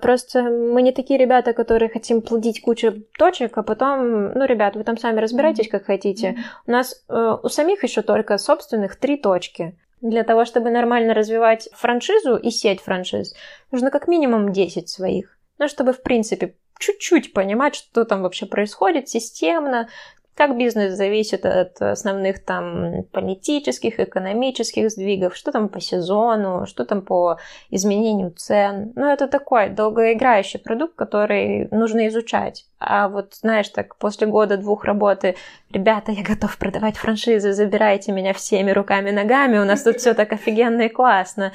[0.00, 4.84] Просто мы не такие ребята, которые хотим плодить кучу точек, а потом, ну, ребят, вы
[4.84, 6.38] там сами разбирайтесь, как хотите.
[6.66, 9.78] У нас э, у самих еще только собственных три точки.
[10.00, 13.34] Для того, чтобы нормально развивать франшизу и сеть франшиз,
[13.70, 15.36] нужно как минимум 10 своих.
[15.58, 19.90] Ну, чтобы, в принципе, чуть-чуть понимать, что там вообще происходит системно,
[20.34, 27.02] как бизнес зависит от основных там политических, экономических сдвигов, что там по сезону, что там
[27.02, 27.38] по
[27.68, 28.92] изменению цен.
[28.96, 32.66] Ну, это такой долгоиграющий продукт, который нужно изучать.
[32.78, 35.36] А вот, знаешь, так после года-двух работы,
[35.70, 40.32] ребята, я готов продавать франшизы, забирайте меня всеми руками ногами, у нас тут все так
[40.32, 41.52] офигенно и классно.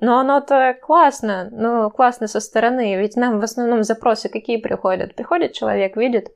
[0.00, 5.14] Но оно-то классно, ну, классно со стороны, ведь нам в основном запросы какие приходят?
[5.14, 6.30] Приходит человек, видит,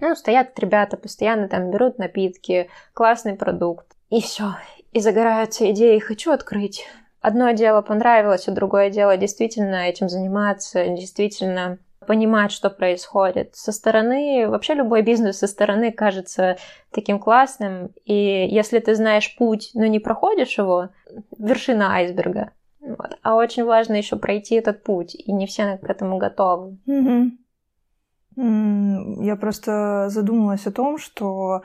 [0.00, 3.86] ну, стоят ребята, постоянно там берут напитки, классный продукт.
[4.10, 4.56] И все.
[4.92, 6.86] И загораются идеи, хочу открыть.
[7.20, 13.56] Одно дело понравилось, а другое дело действительно этим заниматься, действительно понимать, что происходит.
[13.56, 16.58] Со стороны, вообще любой бизнес со стороны кажется
[16.90, 20.90] таким классным, и если ты знаешь путь, но не проходишь его,
[21.38, 22.50] вершина айсберга.
[22.80, 23.18] Вот.
[23.22, 26.76] А очень важно еще пройти этот путь, и не все к этому готовы.
[26.86, 27.30] Mm-hmm.
[28.36, 31.62] Я просто задумалась о том, что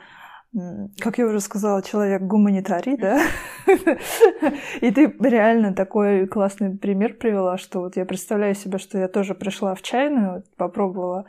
[0.98, 3.22] как я уже сказала, человек гуманитарий, да?
[4.80, 9.34] И ты реально такой классный пример привела, что вот я представляю себе, что я тоже
[9.34, 11.26] пришла в чайную, попробовала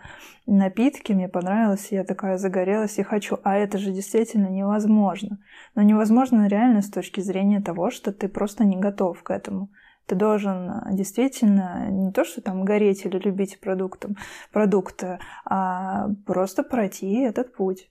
[0.48, 3.38] напитки, мне понравилось, я такая загорелась и хочу.
[3.44, 5.38] А это же действительно невозможно.
[5.76, 9.70] Но невозможно реально с точки зрения того, что ты просто не готов к этому.
[10.12, 14.18] Ты должен э, действительно не то, что там гореть или любить продуктом,
[14.52, 17.90] продукты, а просто пройти этот путь.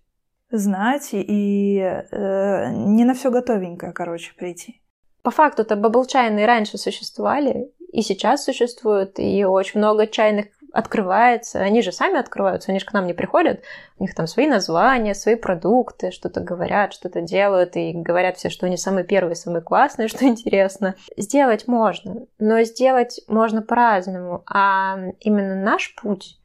[0.50, 4.82] Знать и э, не на все готовенькое, короче, прийти.
[5.22, 11.82] По факту-то бабл чайные раньше существовали, и сейчас существуют, и очень много чайных открывается, они
[11.82, 13.62] же сами открываются, они же к нам не приходят,
[13.98, 18.66] у них там свои названия, свои продукты, что-то говорят, что-то делают, и говорят все, что
[18.66, 20.94] они самые первые, самые классные, что интересно.
[21.16, 26.38] Сделать можно, но сделать можно по-разному, а именно наш путь,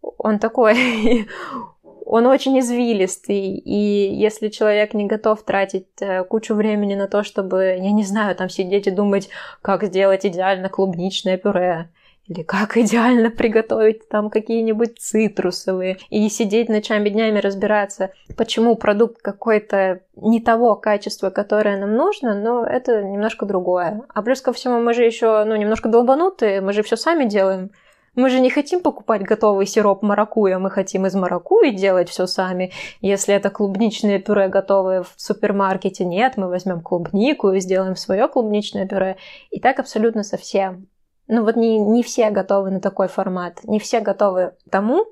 [0.00, 1.28] он такой,
[2.04, 7.78] он очень извилистый, и если человек не готов тратить э, кучу времени на то, чтобы,
[7.80, 9.28] я не знаю, там сидеть и думать,
[9.62, 11.90] как сделать идеально клубничное пюре,
[12.30, 20.02] или как идеально приготовить там какие-нибудь цитрусовые, и сидеть ночами днями разбираться, почему продукт какой-то
[20.14, 24.02] не того качества, которое нам нужно, но это немножко другое.
[24.14, 27.70] А плюс ко всему мы же еще, ну, немножко долбанутые, мы же все сами делаем.
[28.14, 32.72] Мы же не хотим покупать готовый сироп маракуя, мы хотим из маракуи делать все сами.
[33.00, 38.86] Если это клубничное пюре готовое в супермаркете, нет, мы возьмем клубнику и сделаем свое клубничное
[38.86, 39.16] пюре.
[39.50, 40.88] И так абсолютно совсем.
[41.32, 45.06] Ну вот не, не все готовы на такой формат, не все готовы к тому,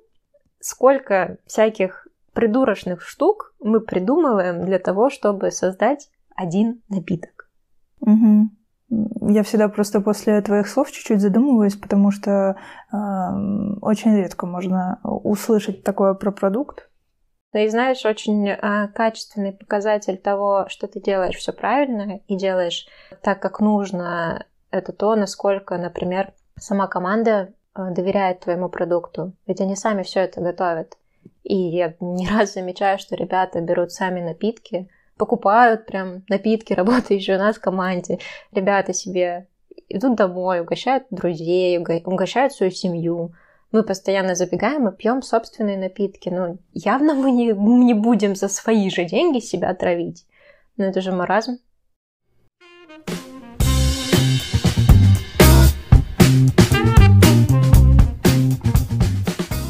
[0.58, 7.48] сколько всяких придурочных штук мы придумываем для того, чтобы создать один напиток.
[8.00, 8.50] Угу.
[9.30, 12.56] Я всегда просто после твоих слов чуть-чуть задумываюсь, потому что
[12.92, 12.96] э,
[13.80, 16.90] очень редко можно услышать такое про продукт.
[17.52, 22.88] Да и знаешь, очень э, качественный показатель того, что ты делаешь все правильно и делаешь
[23.22, 29.32] так, как нужно, это то, насколько, например, сама команда э, доверяет твоему продукту.
[29.46, 30.96] Ведь они сами все это готовят.
[31.42, 37.38] И я не раз замечаю, что ребята берут сами напитки, покупают прям напитки, работающие у
[37.38, 38.18] нас в команде.
[38.52, 39.46] Ребята себе
[39.88, 43.32] идут домой, угощают друзей, угощают свою семью.
[43.70, 46.30] Мы постоянно забегаем и пьем собственные напитки.
[46.30, 50.26] Ну, явно мы не, не будем за свои же деньги себя травить.
[50.76, 51.58] Но это же маразм.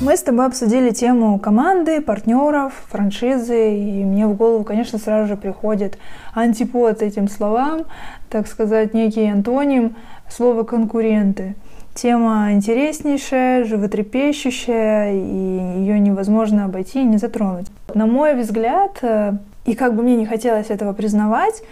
[0.08, 5.36] Мы с тобой обсудили тему команды, партнеров, франшизы, и мне в голову, конечно, сразу же
[5.36, 5.98] приходит
[6.32, 7.82] антипод этим словам,
[8.30, 11.56] так сказать, некий антоним, слово «конкуренты».
[11.94, 17.66] Тема интереснейшая, животрепещущая, и ее невозможно обойти и не затронуть.
[17.92, 19.34] На мой взгляд, э,
[19.66, 21.62] и как бы мне не хотелось этого признавать,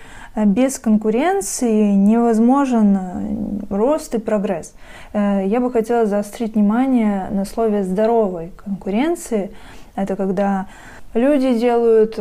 [0.44, 4.74] без конкуренции невозможен э, рост и прогресс.
[5.12, 9.50] Э, я бы хотела заострить внимание на слове здоровой конкуренции.
[9.94, 10.66] Это когда
[11.14, 12.18] люди делают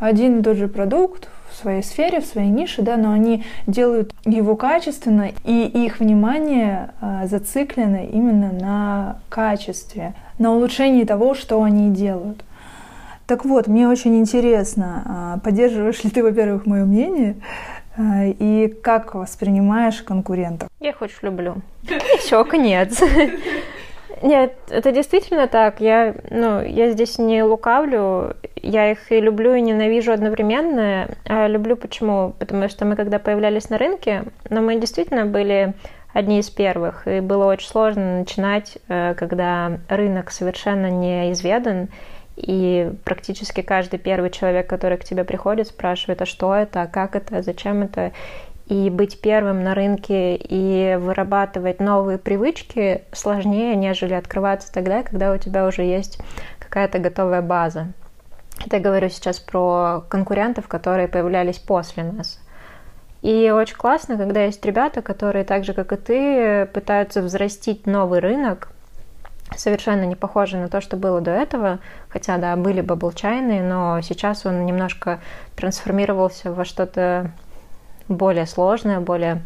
[0.00, 4.14] один и тот же продукт в своей сфере, в своей нише, да, но они делают
[4.24, 6.90] его качественно, и их внимание
[7.26, 12.42] зациклено именно на качестве, на улучшении того, что они делают.
[13.26, 17.36] Так вот, мне очень интересно, а, поддерживаешь ли ты, во-первых, мое мнение,
[17.96, 20.68] а, и как воспринимаешь конкурентов?
[20.80, 21.56] Я их очень люблю.
[22.18, 23.02] Все, конец.
[24.22, 25.80] Нет, это действительно так.
[25.80, 28.36] Я, ну, я здесь не лукавлю.
[28.56, 31.08] Я их и люблю, и ненавижу одновременно.
[31.26, 32.34] А люблю почему?
[32.38, 35.74] Потому что мы, когда появлялись на рынке, но ну, мы действительно были
[36.14, 37.06] одни из первых.
[37.06, 41.88] И было очень сложно начинать, э, когда рынок совершенно неизведан,
[42.36, 47.16] и практически каждый первый человек, который к тебе приходит, спрашивает, а что это, а как
[47.16, 48.12] это, зачем это.
[48.66, 55.38] И быть первым на рынке и вырабатывать новые привычки сложнее, нежели открываться тогда, когда у
[55.38, 56.18] тебя уже есть
[56.58, 57.88] какая-то готовая база.
[58.64, 62.40] Это я говорю сейчас про конкурентов, которые появлялись после нас.
[63.20, 68.20] И очень классно, когда есть ребята, которые так же, как и ты, пытаются взрастить новый
[68.20, 68.68] рынок,
[69.56, 74.46] совершенно не похоже на то, что было до этого, хотя, да, были баблчайные, но сейчас
[74.46, 75.20] он немножко
[75.56, 77.30] трансформировался во что-то
[78.08, 79.42] более сложное, более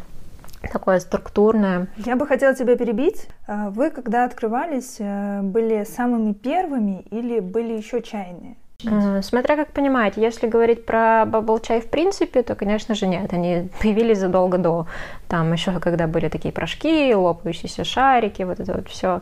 [0.71, 1.87] такое структурное.
[1.97, 3.27] Я бы хотела тебя перебить.
[3.47, 8.57] А вы, когда открывались, э, были самыми первыми или были еще чайные?
[8.85, 13.33] Э, смотря как понимать, если говорить про бабл чай в принципе, то, конечно же, нет.
[13.33, 14.87] Они появились задолго до.
[15.27, 19.21] Там еще когда были такие порошки, лопающиеся шарики, вот это вот все.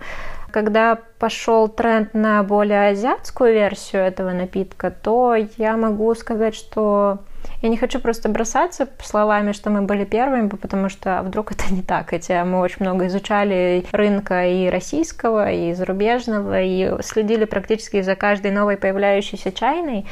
[0.52, 7.20] Когда пошел тренд на более азиатскую версию этого напитка, то я могу сказать, что
[7.62, 11.82] я не хочу просто бросаться словами, что мы были первыми, потому что вдруг это не
[11.82, 12.10] так.
[12.10, 18.52] Хотя мы очень много изучали рынка и российского, и зарубежного, и следили практически за каждой
[18.52, 20.06] новой появляющейся чайной,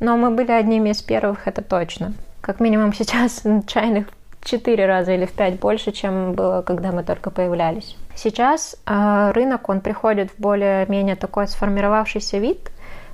[0.00, 2.12] но мы были одними из первых, это точно.
[2.40, 4.06] Как минимум сейчас чайных
[4.44, 7.96] четыре раза или в пять больше, чем было, когда мы только появлялись.
[8.14, 12.70] Сейчас э, рынок, он приходит в более-менее такой сформировавшийся вид,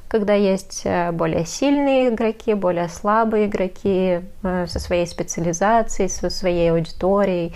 [0.08, 6.72] когда есть э, более сильные игроки, более слабые игроки э, со своей специализацией, со своей
[6.72, 7.54] аудиторией.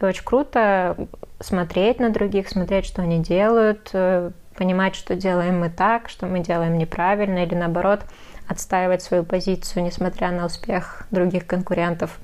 [0.00, 0.96] И очень круто
[1.40, 6.40] смотреть на других, смотреть, что они делают, э, понимать, что делаем мы так, что мы
[6.40, 8.00] делаем неправильно, или наоборот–
[8.48, 12.18] отстаивать свою позицию, несмотря на успех других конкурентов.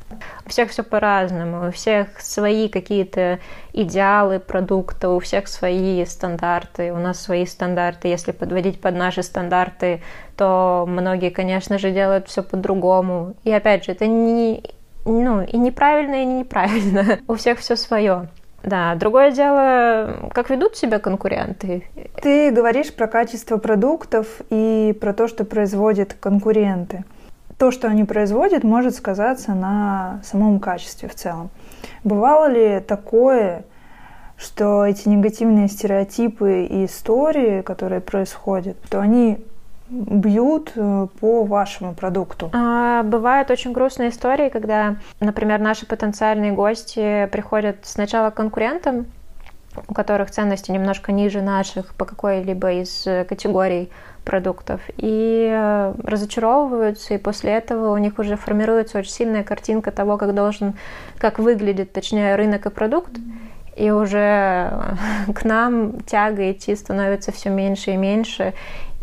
[0.46, 3.40] У всех все по-разному, у всех свои какие-то
[3.72, 8.08] идеалы продукта, у всех свои стандарты, у нас свои стандарты.
[8.08, 10.02] Если подводить под наши стандарты,
[10.36, 13.34] то многие, конечно же, делают все по-другому.
[13.44, 14.62] И опять же, это не
[15.04, 17.18] ну, и неправильно, и не неправильно.
[17.28, 18.28] У всех все свое.
[18.62, 21.84] Да, другое дело, как ведут себя конкуренты.
[22.22, 27.04] Ты говоришь про качество продуктов и про то, что производят конкуренты.
[27.58, 31.50] То, что они производят, может сказаться на самом качестве в целом.
[32.04, 33.64] Бывало ли такое,
[34.36, 39.44] что эти негативные стереотипы и истории, которые происходят, то они
[39.92, 42.50] бьют э, по вашему продукту?
[42.52, 49.06] А, бывают очень грустные истории, когда, например, наши потенциальные гости приходят сначала к конкурентам,
[49.88, 53.90] у которых ценности немножко ниже наших по какой-либо из категорий
[54.24, 60.16] продуктов, и э, разочаровываются, и после этого у них уже формируется очень сильная картинка того,
[60.16, 60.74] как должен,
[61.18, 63.12] как выглядит, точнее, рынок и продукт,
[63.76, 64.72] и уже
[65.34, 68.54] к нам тяга идти становится все меньше и меньше,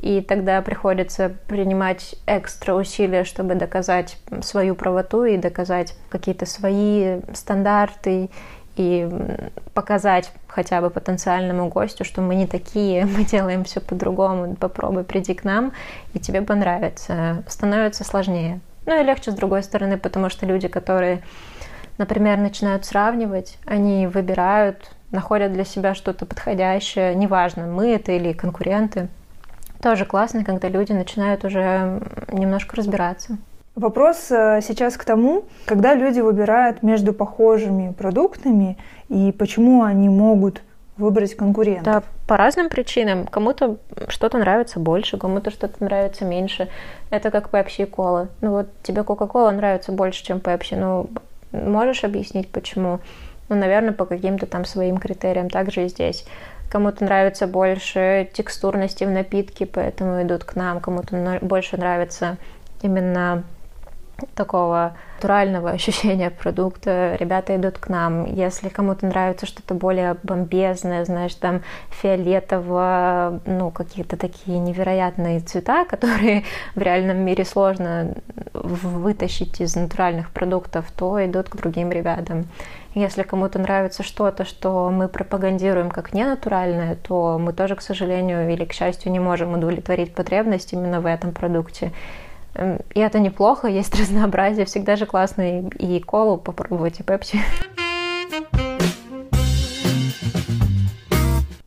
[0.01, 8.30] и тогда приходится принимать экстра усилия, чтобы доказать свою правоту и доказать какие-то свои стандарты
[8.78, 9.09] и
[9.74, 15.34] показать хотя бы потенциальному гостю, что мы не такие, мы делаем все по-другому, попробуй приди
[15.34, 15.74] к нам,
[16.13, 17.43] и тебе понравится.
[17.47, 18.61] Становится сложнее.
[18.86, 21.22] Ну и легче с другой стороны, потому что люди, которые,
[22.00, 29.10] например, начинают сравнивать, они выбирают, находят для себя что-то подходящее, неважно, мы это или конкуренты,
[29.82, 33.38] тоже классно, когда люди начинают уже немножко разбираться.
[33.76, 38.78] Вопрос э, сейчас к тому, когда люди выбирают между похожими продуктами
[39.08, 40.64] и почему они могут
[40.97, 41.84] выбрать конкурента.
[41.84, 43.26] Да, по разным причинам.
[43.26, 43.78] Кому-то
[44.10, 46.68] что-то нравится больше, кому-то что-то нравится меньше.
[47.10, 48.28] Это как Pepsi и кола.
[48.41, 50.76] Ну вот тебе Coca-Cola нравится больше, чем Pepsi.
[50.76, 51.10] Ну,
[51.52, 53.00] можешь объяснить, почему?
[53.50, 55.50] Ну, наверное, по каким-то там своим критериям.
[55.50, 56.26] Также и здесь.
[56.72, 60.80] Кому-то нравится больше текстурности в напитке, поэтому идут к нам.
[60.80, 62.38] Кому-то больше нравится
[62.82, 63.43] именно
[64.36, 68.26] такого натурального ощущения продукта, ребята идут к нам.
[68.26, 76.43] Если кому-то нравится что-то более бомбезное, знаешь, там фиолетово, ну, какие-то такие невероятные цвета, которые
[76.76, 78.15] в реальном мире сложно
[78.53, 82.45] вытащить из натуральных продуктов, то идут к другим ребятам.
[82.95, 88.65] Если кому-то нравится что-то, что мы пропагандируем как ненатуральное, то мы тоже, к сожалению или
[88.65, 91.91] к счастью, не можем удовлетворить потребность именно в этом продукте.
[92.56, 94.66] Эм, и это неплохо, есть разнообразие.
[94.66, 97.39] Всегда же классно и, и колу попробовать, и пепси.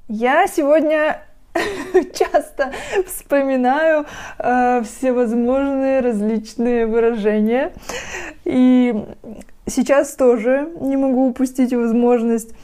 [0.09, 1.23] Я сегодня
[2.15, 2.73] часто
[3.07, 4.07] вспоминаю
[4.39, 7.73] э, всевозможные различные выражения.
[8.45, 8.95] И
[9.67, 12.55] сейчас тоже не могу упустить возможность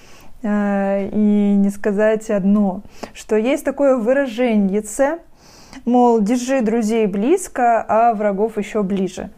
[0.42, 2.82] э, и не сказать одно,
[3.14, 4.82] что есть такое выражение
[5.84, 9.30] мол, держи друзей близко, а врагов еще ближе.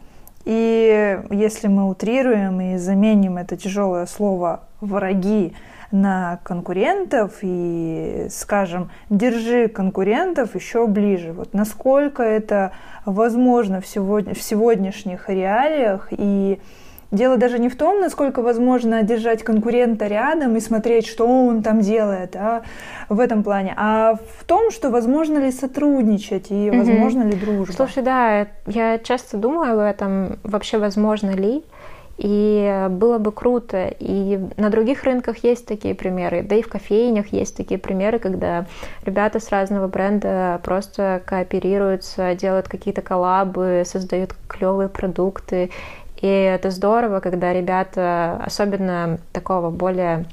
[0.45, 5.53] И если мы утрируем и заменим это тяжелое слово «враги»
[5.91, 11.33] на конкурентов и скажем, держи конкурентов еще ближе.
[11.33, 12.71] Вот насколько это
[13.05, 16.59] возможно в, сегодня, в сегодняшних реалиях и
[17.11, 21.81] Дело даже не в том, насколько возможно держать конкурента рядом и смотреть, что он там
[21.81, 22.63] делает, а
[23.09, 26.77] в этом плане, а в том, что возможно ли сотрудничать и mm-hmm.
[26.77, 27.73] возможно ли дружба.
[27.73, 31.63] Слушай, да, я часто думаю об этом, вообще возможно ли,
[32.17, 33.93] и было бы круто.
[33.99, 38.67] И на других рынках есть такие примеры, да и в кофейнях есть такие примеры, когда
[39.03, 45.71] ребята с разного бренда просто кооперируются, делают какие-то коллабы, создают клевые продукты.
[46.21, 50.25] И это здорово, когда ребята, особенно такого более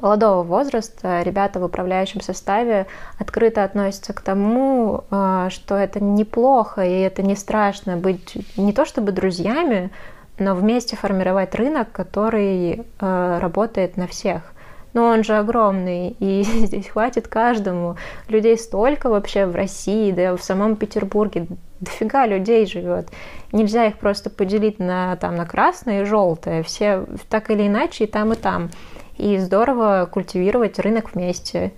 [0.00, 2.86] молодого возраста, ребята в управляющем составе
[3.18, 8.84] открыто относятся к тому, а, что это неплохо и это не страшно быть не то
[8.84, 9.90] чтобы друзьями,
[10.38, 14.42] но вместе формировать рынок, который а, работает на всех–
[14.92, 17.96] но он же огромный, и здесь хватит каждому.
[18.28, 21.46] Людей столько вообще в России, да в самом Петербурге,
[21.80, 23.08] дофига людей живет.
[23.52, 26.62] Нельзя их просто поделить на, там, на красное и желтое.
[26.62, 28.70] Все так или иначе и там, и там.
[29.16, 31.72] И здорово культивировать рынок вместе.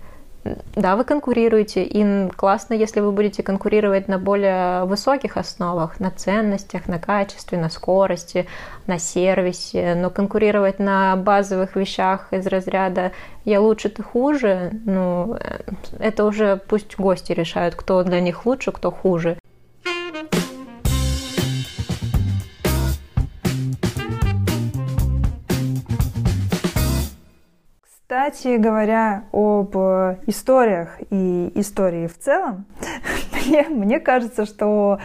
[0.74, 6.88] Да, вы конкурируете, и классно, если вы будете конкурировать на более высоких основах, на ценностях,
[6.88, 8.48] на качестве, на скорости,
[8.88, 13.12] на сервисе, но конкурировать на базовых вещах из разряда
[13.44, 15.60] «я лучше, ты хуже», ну, э,
[16.00, 19.38] это уже пусть гости решают, кто для них лучше, кто хуже.
[28.32, 32.64] Кстати говоря, об э, историях и истории в целом,
[33.46, 35.00] мне, мне кажется, что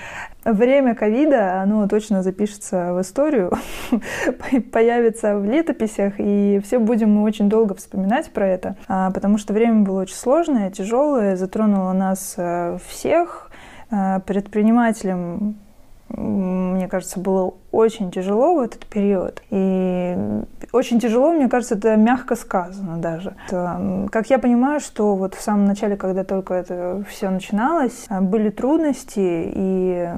[0.46, 3.52] время ковида, оно точно запишется в историю,
[4.72, 9.52] появится в летописях, и все будем мы очень долго вспоминать про это, а, потому что
[9.52, 13.52] время было очень сложное, тяжелое, затронуло нас э, всех.
[13.90, 15.58] А, предпринимателям
[16.10, 19.42] мне кажется, было очень тяжело в этот период.
[19.50, 20.16] И
[20.72, 23.36] очень тяжело, мне кажется, это мягко сказано даже.
[23.48, 28.50] Это, как я понимаю, что вот в самом начале, когда только это все начиналось, были
[28.50, 30.10] трудности, и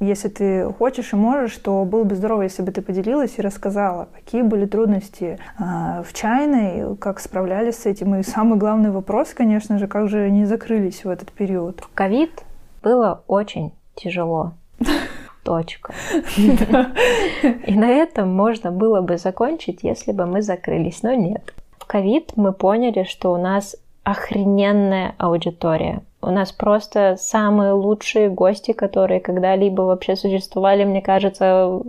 [0.00, 4.08] если ты хочешь и можешь, то было бы здорово, если бы ты поделилась и рассказала,
[4.14, 8.14] какие были трудности э, в чайной, как справлялись с этим.
[8.14, 11.84] И самый главный вопрос, конечно же, как же они закрылись в этот период.
[11.94, 12.44] Ковид
[12.82, 14.52] было очень тяжело.
[15.48, 15.94] Точка.
[16.36, 21.54] И на этом можно было бы закончить, если бы мы закрылись, но нет.
[21.78, 23.74] В ковид мы поняли, что у нас
[24.04, 26.02] охрененная аудитория.
[26.20, 31.80] У нас просто самые лучшие гости, которые когда-либо вообще существовали, мне кажется,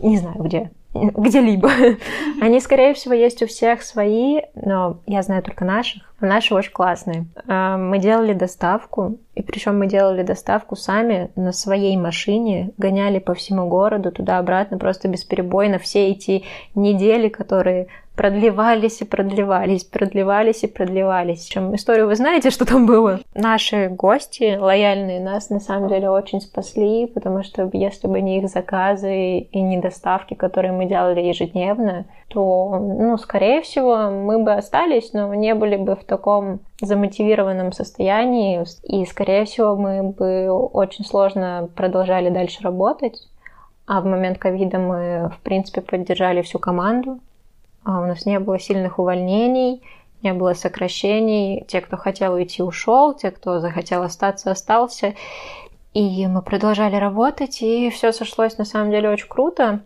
[0.00, 1.70] не знаю где, где-либо.
[2.40, 6.02] Они, скорее всего, есть у всех свои, но я знаю только наших.
[6.20, 7.26] Наши очень классные.
[7.48, 13.34] А, мы делали доставку, и причем мы делали доставку сами на своей машине, гоняли по
[13.34, 21.44] всему городу туда-обратно, просто бесперебойно все эти недели, которые продлевались и продлевались, продлевались и продлевались.
[21.46, 23.20] Чем историю вы знаете, что там было?
[23.34, 28.48] Наши гости лояльные нас на самом деле очень спасли, потому что если бы не их
[28.48, 35.12] заказы и не доставки, которые мы делали ежедневно, то, ну, скорее всего, мы бы остались,
[35.12, 41.68] но не были бы в таком замотивированном состоянии, и, скорее всего, мы бы очень сложно
[41.74, 43.28] продолжали дальше работать.
[43.86, 47.20] А в момент ковида мы, в принципе, поддержали всю команду,
[47.90, 49.82] у нас не было сильных увольнений,
[50.22, 51.64] не было сокращений.
[51.68, 55.14] Те, кто хотел уйти, ушел, те, кто захотел остаться, остался.
[55.92, 59.80] И мы продолжали работать, и все сошлось на самом деле очень круто.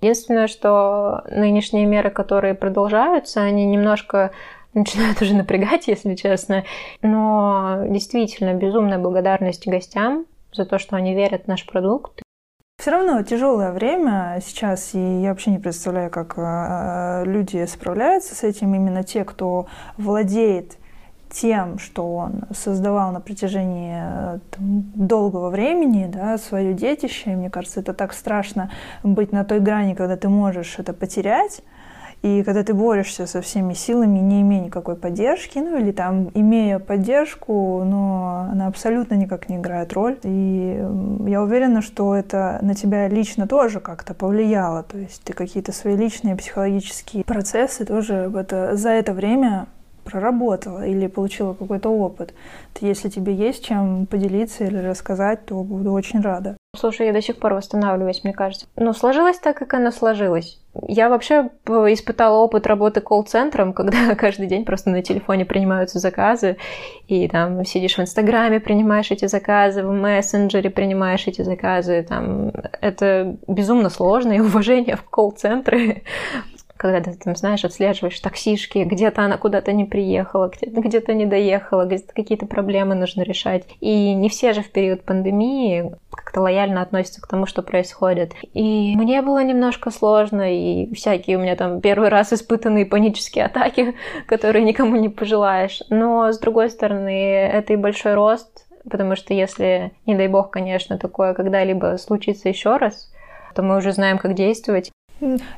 [0.00, 4.32] Единственное, что нынешние меры, которые продолжаются, они немножко
[4.74, 6.64] начинают уже напрягать, если честно.
[7.02, 12.22] Но действительно, безумная благодарность гостям за то, что они верят в наш продукт
[12.78, 18.42] все равно тяжелое время сейчас, и я вообще не представляю, как э, люди справляются с
[18.42, 18.74] этим.
[18.74, 19.66] Именно те, кто
[19.96, 20.76] владеет
[21.30, 27.32] тем, что он создавал на протяжении э, там, долгого времени, да, свое детище.
[27.32, 28.70] И мне кажется, это так страшно
[29.02, 31.62] быть на той грани, когда ты можешь это потерять.
[32.26, 36.80] И когда ты борешься со всеми силами, не имея никакой поддержки, ну или там имея
[36.80, 40.18] поддержку, но она абсолютно никак не играет роль.
[40.24, 40.84] И
[41.26, 44.82] я уверена, что это на тебя лично тоже как-то повлияло.
[44.82, 49.66] То есть ты какие-то свои личные психологические процессы тоже это, за это время
[50.06, 52.32] проработала или получила какой-то опыт.
[52.80, 56.56] Если тебе есть чем поделиться или рассказать, то буду очень рада.
[56.76, 58.66] Слушай, я до сих пор восстанавливаюсь, мне кажется.
[58.76, 60.60] Но сложилось так, как оно сложилось.
[60.86, 66.58] Я вообще испытала опыт работы колл-центром, когда каждый день просто на телефоне принимаются заказы,
[67.08, 72.04] и там сидишь в Инстаграме, принимаешь эти заказы, в мессенджере принимаешь эти заказы.
[72.06, 76.02] Там, это безумно сложно, и уважение в колл-центры
[76.76, 82.12] когда ты там, знаешь, отслеживаешь таксишки, где-то она куда-то не приехала, где-то не доехала, где-то
[82.14, 83.64] какие-то проблемы нужно решать.
[83.80, 88.32] И не все же в период пандемии как-то лояльно относятся к тому, что происходит.
[88.52, 93.94] И мне было немножко сложно, и всякие у меня там первый раз испытанные панические атаки,
[94.26, 95.82] которые никому не пожелаешь.
[95.90, 100.98] Но, с другой стороны, это и большой рост, потому что если, не дай бог, конечно,
[100.98, 103.12] такое когда-либо случится еще раз,
[103.54, 104.90] то мы уже знаем, как действовать.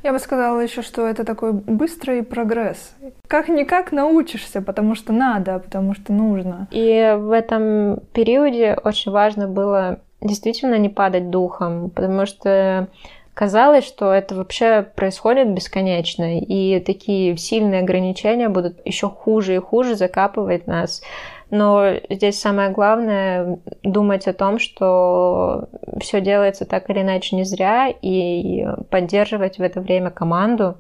[0.03, 2.95] Я бы сказала еще, что это такой быстрый прогресс.
[3.27, 6.69] Как-никак научишься, потому что надо, потому что нужно.
[6.71, 12.89] И в этом периоде очень важно было действительно не падать духом, потому что
[13.35, 19.95] казалось, что это вообще происходит бесконечно, и такие сильные ограничения будут еще хуже и хуже
[19.95, 21.03] закапывать нас
[21.51, 25.69] но здесь самое главное думать о том, что
[26.01, 30.77] все делается так или иначе не зря, и поддерживать в это время команду,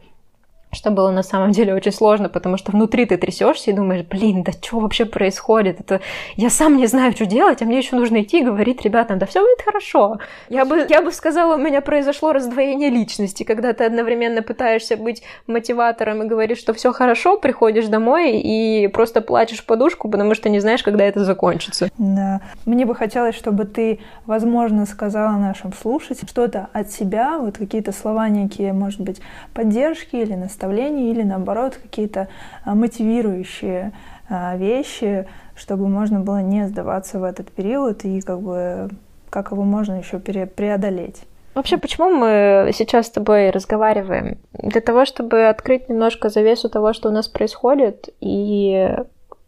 [0.72, 4.42] что было на самом деле очень сложно, потому что внутри ты трясешься и думаешь, блин,
[4.42, 5.80] да что вообще происходит?
[5.80, 6.00] Это
[6.36, 9.26] я сам не знаю, что делать, а мне еще нужно идти и говорить ребятам, да
[9.26, 10.18] все будет хорошо.
[10.48, 15.22] Я бы, я бы сказала, у меня произошло раздвоение личности, когда ты одновременно пытаешься быть
[15.46, 20.60] мотиватором и говоришь, что все хорошо, приходишь домой и просто плачешь подушку, потому что не
[20.60, 21.88] знаешь, когда это закончится.
[21.96, 22.40] Да.
[22.66, 28.28] Мне бы хотелось, чтобы ты, возможно, сказала нашим слушателям что-то от себя, вот какие-то слова
[28.28, 29.20] некие, может быть,
[29.54, 32.28] поддержки или наставления, или наоборот какие-то
[32.64, 33.92] а, мотивирующие
[34.28, 38.90] а, вещи, чтобы можно было не сдаваться в этот период и как бы
[39.30, 41.22] как его можно еще преодолеть.
[41.54, 44.38] Вообще, почему мы сейчас с тобой разговариваем?
[44.52, 48.96] Для того, чтобы открыть немножко завесу того, что у нас происходит, и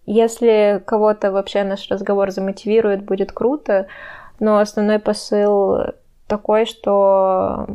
[0.07, 3.87] если кого-то вообще наш разговор замотивирует, будет круто,
[4.41, 5.79] но основной посыл
[6.27, 7.67] такой, что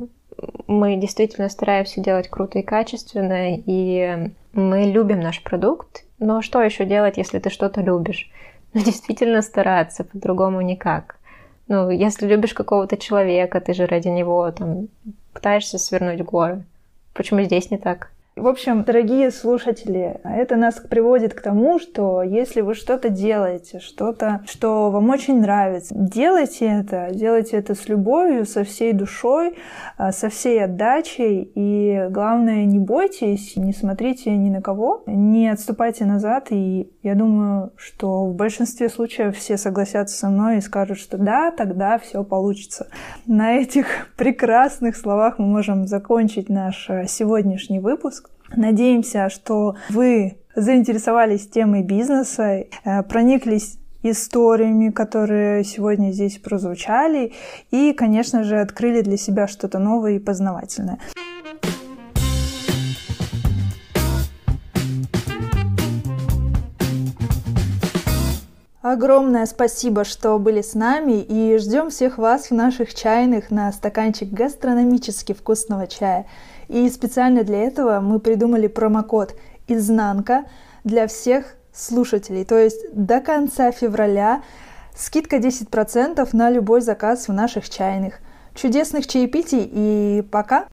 [0.68, 6.86] мы действительно стараемся делать круто и качественно, и мы любим наш продукт, но что еще
[6.86, 8.32] делать, если ты что-то любишь?
[8.74, 11.16] Ну, действительно стараться, по-другому никак.
[11.70, 14.90] Ну, если любишь какого-то человека, ты же ради него там
[15.32, 16.66] пытаешься свернуть горы.
[17.14, 18.12] Почему здесь не так?
[18.36, 24.42] В общем, дорогие слушатели, это нас приводит к тому, что если вы что-то делаете, что-то,
[24.46, 29.56] что вам очень нравится, делайте это, делайте это с любовью, со всей душой,
[29.98, 31.50] а, со всей отдачей.
[31.56, 36.48] И главное, не бойтесь, не смотрите ни на кого, не отступайте назад.
[36.50, 41.52] И я думаю, что в большинстве случаев все согласятся со мной и скажут, что да,
[41.52, 42.88] тогда все получится.
[43.28, 48.32] На этих прекрасных словах мы можем закончить наш а, сегодняшний выпуск.
[48.56, 57.34] Надеемся, что вы заинтересовались темой бизнеса, э, прониклись историями, которые сегодня здесь прозвучали,
[57.70, 60.98] и, конечно же, открыли для себя что-то новое и познавательное.
[68.88, 74.30] Огромное спасибо, что были с нами, и ждем всех вас в наших чайных на стаканчик
[74.30, 76.28] гастрономически вкусного чая.
[76.68, 79.34] И специально для этого мы придумали промокод
[79.68, 80.46] «Изнанка»
[80.84, 82.46] для всех слушателей.
[82.46, 84.44] То есть до конца февраля
[84.96, 88.20] скидка 10% на любой заказ в наших чайных.
[88.54, 90.64] Чудесных чаепитий и пока!